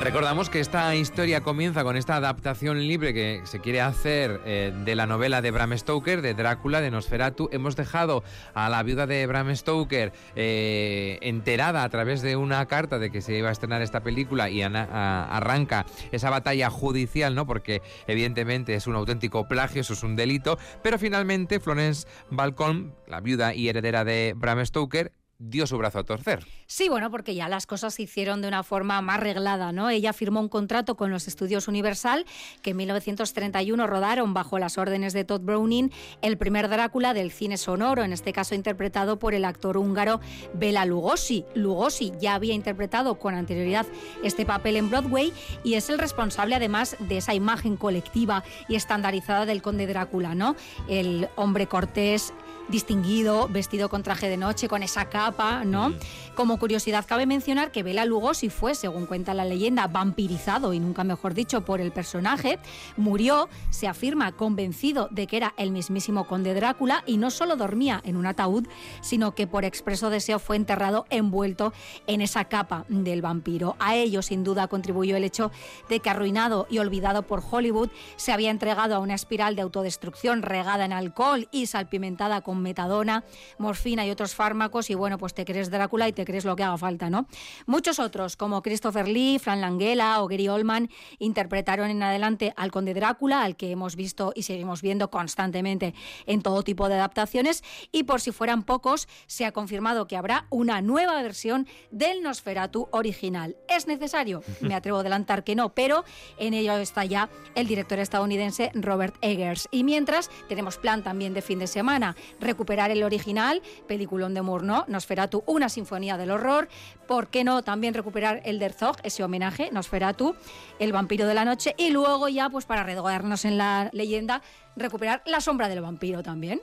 Recordamos 0.00 0.48
que 0.48 0.60
esta 0.60 0.94
historia 0.94 1.40
comienza 1.42 1.82
con 1.82 1.96
esta 1.96 2.16
adaptación 2.16 2.78
libre 2.78 3.12
que 3.12 3.42
se 3.44 3.58
quiere 3.58 3.80
hacer 3.80 4.40
eh, 4.46 4.72
de 4.84 4.94
la 4.94 5.06
novela 5.06 5.42
de 5.42 5.50
Bram 5.50 5.76
Stoker, 5.76 6.22
de 6.22 6.34
Drácula, 6.34 6.80
de 6.80 6.90
Nosferatu. 6.90 7.48
Hemos 7.52 7.74
dejado 7.74 8.22
a 8.54 8.68
la 8.68 8.82
viuda 8.84 9.06
de 9.06 9.26
Bram 9.26 9.54
Stoker 9.54 10.12
eh, 10.36 11.18
enterada 11.20 11.82
a 11.82 11.88
través 11.88 12.22
de 12.22 12.36
una 12.36 12.64
carta 12.66 12.98
de 12.98 13.10
que 13.10 13.20
se 13.20 13.36
iba 13.36 13.48
a 13.48 13.52
estrenar 13.52 13.82
esta 13.82 14.02
película 14.02 14.48
y 14.48 14.62
arranca 14.62 15.84
esa 16.12 16.30
batalla 16.30 16.70
judicial, 16.70 17.34
¿no? 17.34 17.46
Porque 17.46 17.82
evidentemente 18.06 18.74
es 18.74 18.86
un 18.86 18.94
auténtico 18.94 19.48
plagio, 19.48 19.80
eso 19.80 19.94
es 19.94 20.02
un 20.04 20.14
delito. 20.14 20.58
Pero 20.82 20.98
finalmente 20.98 21.60
Florence 21.60 22.06
Balcón, 22.30 22.94
la 23.08 23.20
viuda 23.20 23.52
y 23.52 23.68
heredera 23.68 24.04
de 24.04 24.32
Bram 24.36 24.64
Stoker, 24.64 25.12
dio 25.38 25.66
su 25.68 25.78
brazo 25.78 26.00
a 26.00 26.04
torcer. 26.04 26.44
Sí, 26.66 26.88
bueno, 26.88 27.10
porque 27.10 27.34
ya 27.34 27.48
las 27.48 27.66
cosas 27.66 27.94
se 27.94 28.02
hicieron 28.02 28.42
de 28.42 28.48
una 28.48 28.64
forma 28.64 29.00
más 29.02 29.20
reglada, 29.20 29.70
¿no? 29.70 29.88
Ella 29.88 30.12
firmó 30.12 30.40
un 30.40 30.48
contrato 30.48 30.96
con 30.96 31.10
los 31.10 31.28
estudios 31.28 31.68
Universal 31.68 32.26
que 32.60 32.70
en 32.70 32.78
1931 32.78 33.86
rodaron 33.86 34.34
bajo 34.34 34.58
las 34.58 34.78
órdenes 34.78 35.12
de 35.12 35.24
Todd 35.24 35.42
Browning 35.42 35.92
el 36.22 36.38
primer 36.38 36.68
Drácula 36.68 37.14
del 37.14 37.30
cine 37.30 37.56
sonoro, 37.56 38.02
en 38.02 38.12
este 38.12 38.32
caso 38.32 38.56
interpretado 38.56 39.18
por 39.18 39.32
el 39.32 39.44
actor 39.44 39.76
húngaro 39.76 40.20
Bela 40.54 40.84
Lugosi. 40.84 41.44
Lugosi 41.54 42.12
ya 42.20 42.34
había 42.34 42.54
interpretado 42.54 43.18
con 43.18 43.34
anterioridad 43.34 43.86
este 44.24 44.44
papel 44.44 44.76
en 44.76 44.90
Broadway 44.90 45.32
y 45.62 45.74
es 45.74 45.88
el 45.88 45.98
responsable 45.98 46.56
además 46.56 46.96
de 46.98 47.18
esa 47.18 47.34
imagen 47.34 47.76
colectiva 47.76 48.42
y 48.68 48.74
estandarizada 48.74 49.46
del 49.46 49.62
conde 49.62 49.86
Drácula, 49.86 50.34
¿no? 50.34 50.56
El 50.88 51.28
hombre 51.36 51.68
cortés 51.68 52.34
distinguido, 52.68 53.48
vestido 53.48 53.88
con 53.88 54.02
traje 54.02 54.28
de 54.28 54.36
noche, 54.36 54.68
con 54.68 54.82
esa 54.82 55.06
capa, 55.06 55.64
¿no? 55.64 55.94
Como 56.34 56.58
curiosidad, 56.58 57.04
cabe 57.06 57.26
mencionar 57.26 57.72
que 57.72 57.82
Bela 57.82 58.04
Lugosi 58.04 58.48
fue, 58.48 58.74
según 58.74 59.06
cuenta 59.06 59.34
la 59.34 59.44
leyenda, 59.44 59.88
vampirizado 59.88 60.72
y 60.72 60.78
nunca 60.78 61.02
mejor 61.02 61.34
dicho 61.34 61.64
por 61.64 61.80
el 61.80 61.90
personaje. 61.90 62.58
Murió, 62.96 63.48
se 63.70 63.88
afirma, 63.88 64.32
convencido 64.32 65.08
de 65.10 65.26
que 65.26 65.36
era 65.36 65.54
el 65.56 65.72
mismísimo 65.72 66.26
conde 66.26 66.54
Drácula 66.54 67.02
y 67.06 67.16
no 67.16 67.30
solo 67.30 67.56
dormía 67.56 68.00
en 68.04 68.16
un 68.16 68.26
ataúd, 68.26 68.66
sino 69.00 69.34
que 69.34 69.46
por 69.46 69.64
expreso 69.64 70.10
deseo 70.10 70.38
fue 70.38 70.56
enterrado 70.56 71.06
envuelto 71.10 71.72
en 72.06 72.20
esa 72.20 72.44
capa 72.44 72.84
del 72.88 73.22
vampiro. 73.22 73.76
A 73.78 73.96
ello, 73.96 74.22
sin 74.22 74.44
duda, 74.44 74.68
contribuyó 74.68 75.16
el 75.16 75.24
hecho 75.24 75.50
de 75.88 76.00
que 76.00 76.10
arruinado 76.10 76.66
y 76.70 76.78
olvidado 76.78 77.22
por 77.22 77.42
Hollywood, 77.48 77.90
se 78.16 78.32
había 78.32 78.50
entregado 78.50 78.94
a 78.94 79.00
una 79.00 79.14
espiral 79.14 79.56
de 79.56 79.62
autodestrucción 79.62 80.42
regada 80.42 80.84
en 80.84 80.92
alcohol 80.92 81.48
y 81.50 81.66
salpimentada 81.66 82.42
con 82.42 82.57
metadona, 82.62 83.24
morfina 83.58 84.06
y 84.06 84.10
otros 84.10 84.34
fármacos 84.34 84.90
y 84.90 84.94
bueno, 84.94 85.18
pues 85.18 85.34
te 85.34 85.44
crees 85.44 85.70
Drácula 85.70 86.08
y 86.08 86.12
te 86.12 86.24
crees 86.24 86.44
lo 86.44 86.56
que 86.56 86.62
haga 86.62 86.78
falta, 86.78 87.10
¿no? 87.10 87.26
Muchos 87.66 87.98
otros, 87.98 88.36
como 88.36 88.62
Christopher 88.62 89.08
Lee, 89.08 89.38
Fran 89.38 89.60
Langella 89.60 90.22
o 90.22 90.28
Gary 90.28 90.48
Oldman, 90.48 90.90
interpretaron 91.18 91.90
en 91.90 92.02
adelante 92.02 92.52
al 92.56 92.70
conde 92.70 92.94
Drácula, 92.94 93.42
al 93.42 93.56
que 93.56 93.70
hemos 93.70 93.96
visto 93.96 94.32
y 94.34 94.42
seguimos 94.42 94.82
viendo 94.82 95.10
constantemente 95.10 95.94
en 96.26 96.42
todo 96.42 96.62
tipo 96.62 96.88
de 96.88 96.94
adaptaciones 96.94 97.62
y 97.92 98.04
por 98.04 98.20
si 98.20 98.32
fueran 98.32 98.62
pocos, 98.62 99.08
se 99.26 99.44
ha 99.44 99.52
confirmado 99.52 100.06
que 100.06 100.16
habrá 100.16 100.46
una 100.50 100.80
nueva 100.80 101.20
versión 101.22 101.66
del 101.90 102.22
Nosferatu 102.22 102.88
original. 102.92 103.56
¿Es 103.68 103.86
necesario? 103.86 104.42
Me 104.60 104.74
atrevo 104.74 104.98
a 104.98 105.00
adelantar 105.00 105.44
que 105.44 105.54
no, 105.54 105.74
pero 105.74 106.04
en 106.38 106.54
ello 106.54 106.76
está 106.76 107.04
ya 107.04 107.28
el 107.54 107.66
director 107.66 107.98
estadounidense 107.98 108.70
Robert 108.74 109.16
Eggers. 109.20 109.68
Y 109.70 109.84
mientras, 109.84 110.30
tenemos 110.48 110.78
plan 110.78 111.02
también 111.02 111.34
de 111.34 111.42
fin 111.42 111.58
de 111.58 111.66
semana 111.66 112.16
recuperar 112.48 112.90
el 112.90 113.02
original, 113.02 113.62
peliculón 113.86 114.34
de 114.34 114.42
Murnau, 114.42 114.84
Nosferatu, 114.88 115.44
una 115.46 115.68
sinfonía 115.68 116.16
del 116.16 116.30
horror. 116.30 116.68
¿Por 117.06 117.28
qué 117.28 117.44
no 117.44 117.62
también 117.62 117.94
recuperar 117.94 118.40
el 118.44 118.58
Derzog, 118.58 118.96
ese 119.02 119.22
homenaje, 119.22 119.70
Nosferatu, 119.70 120.34
el 120.78 120.92
vampiro 120.92 121.26
de 121.26 121.34
la 121.34 121.44
noche? 121.44 121.74
Y 121.76 121.90
luego 121.90 122.28
ya, 122.28 122.48
pues 122.48 122.64
para 122.64 122.84
redogarnos 122.84 123.44
en 123.44 123.58
la 123.58 123.90
leyenda, 123.92 124.42
recuperar 124.76 125.22
la 125.26 125.40
sombra 125.40 125.68
del 125.68 125.82
vampiro 125.82 126.22
también. 126.22 126.60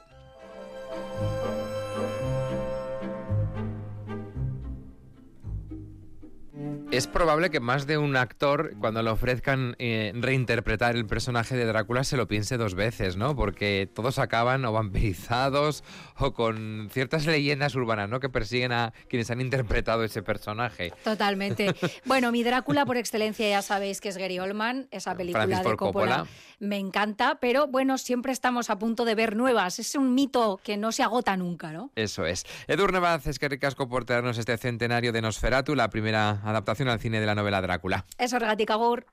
Es 6.95 7.07
probable 7.07 7.49
que 7.49 7.59
más 7.59 7.87
de 7.87 7.97
un 7.97 8.15
actor, 8.15 8.73
cuando 8.79 9.03
le 9.03 9.09
ofrezcan 9.09 9.75
eh, 9.79 10.13
reinterpretar 10.15 10.95
el 10.95 11.05
personaje 11.05 11.57
de 11.57 11.65
Drácula, 11.65 12.05
se 12.05 12.15
lo 12.15 12.25
piense 12.25 12.55
dos 12.55 12.73
veces, 12.73 13.17
¿no? 13.17 13.35
Porque 13.35 13.89
todos 13.93 14.17
acaban 14.17 14.63
o 14.63 14.71
vampirizados 14.71 15.83
o 16.17 16.31
con 16.31 16.87
ciertas 16.89 17.25
leyendas 17.25 17.75
urbanas, 17.75 18.07
¿no? 18.07 18.21
Que 18.21 18.29
persiguen 18.29 18.71
a 18.71 18.93
quienes 19.09 19.29
han 19.29 19.41
interpretado 19.41 20.05
ese 20.05 20.23
personaje. 20.23 20.93
Totalmente. 21.03 21.75
bueno, 22.05 22.31
mi 22.31 22.43
Drácula 22.43 22.85
por 22.85 22.95
excelencia 22.95 23.49
ya 23.49 23.61
sabéis 23.61 23.99
que 23.99 24.07
es 24.07 24.15
Gary 24.15 24.39
Oldman, 24.39 24.87
esa 24.91 25.15
película 25.15 25.47
de 25.47 25.75
Coppola, 25.75 26.25
Me 26.59 26.77
encanta, 26.77 27.39
pero 27.41 27.67
bueno, 27.67 27.97
siempre 27.97 28.31
estamos 28.31 28.69
a 28.69 28.79
punto 28.79 29.03
de 29.03 29.15
ver 29.15 29.35
nuevas. 29.35 29.79
Es 29.79 29.95
un 29.95 30.15
mito 30.15 30.61
que 30.63 30.77
no 30.77 30.93
se 30.93 31.03
agota 31.03 31.35
nunca, 31.35 31.73
¿no? 31.73 31.91
Eso 31.95 32.25
es. 32.25 32.45
Edurne 32.67 32.99
Vaz, 32.99 33.27
es 33.27 33.37
que 33.37 33.49
ricasco 33.49 33.89
por 33.89 34.05
traernos 34.05 34.37
este 34.37 34.57
centenario 34.57 35.11
de 35.11 35.21
Nosferatu, 35.21 35.75
la 35.75 35.89
primera 35.89 36.39
adaptación 36.45 36.84
al 36.91 36.99
cine 36.99 37.19
de 37.19 37.25
la 37.25 37.35
novela 37.35 37.61
Drácula. 37.61 38.05
Eso, 38.17 38.39
Regatica 38.39 38.75
Gur. 38.75 39.03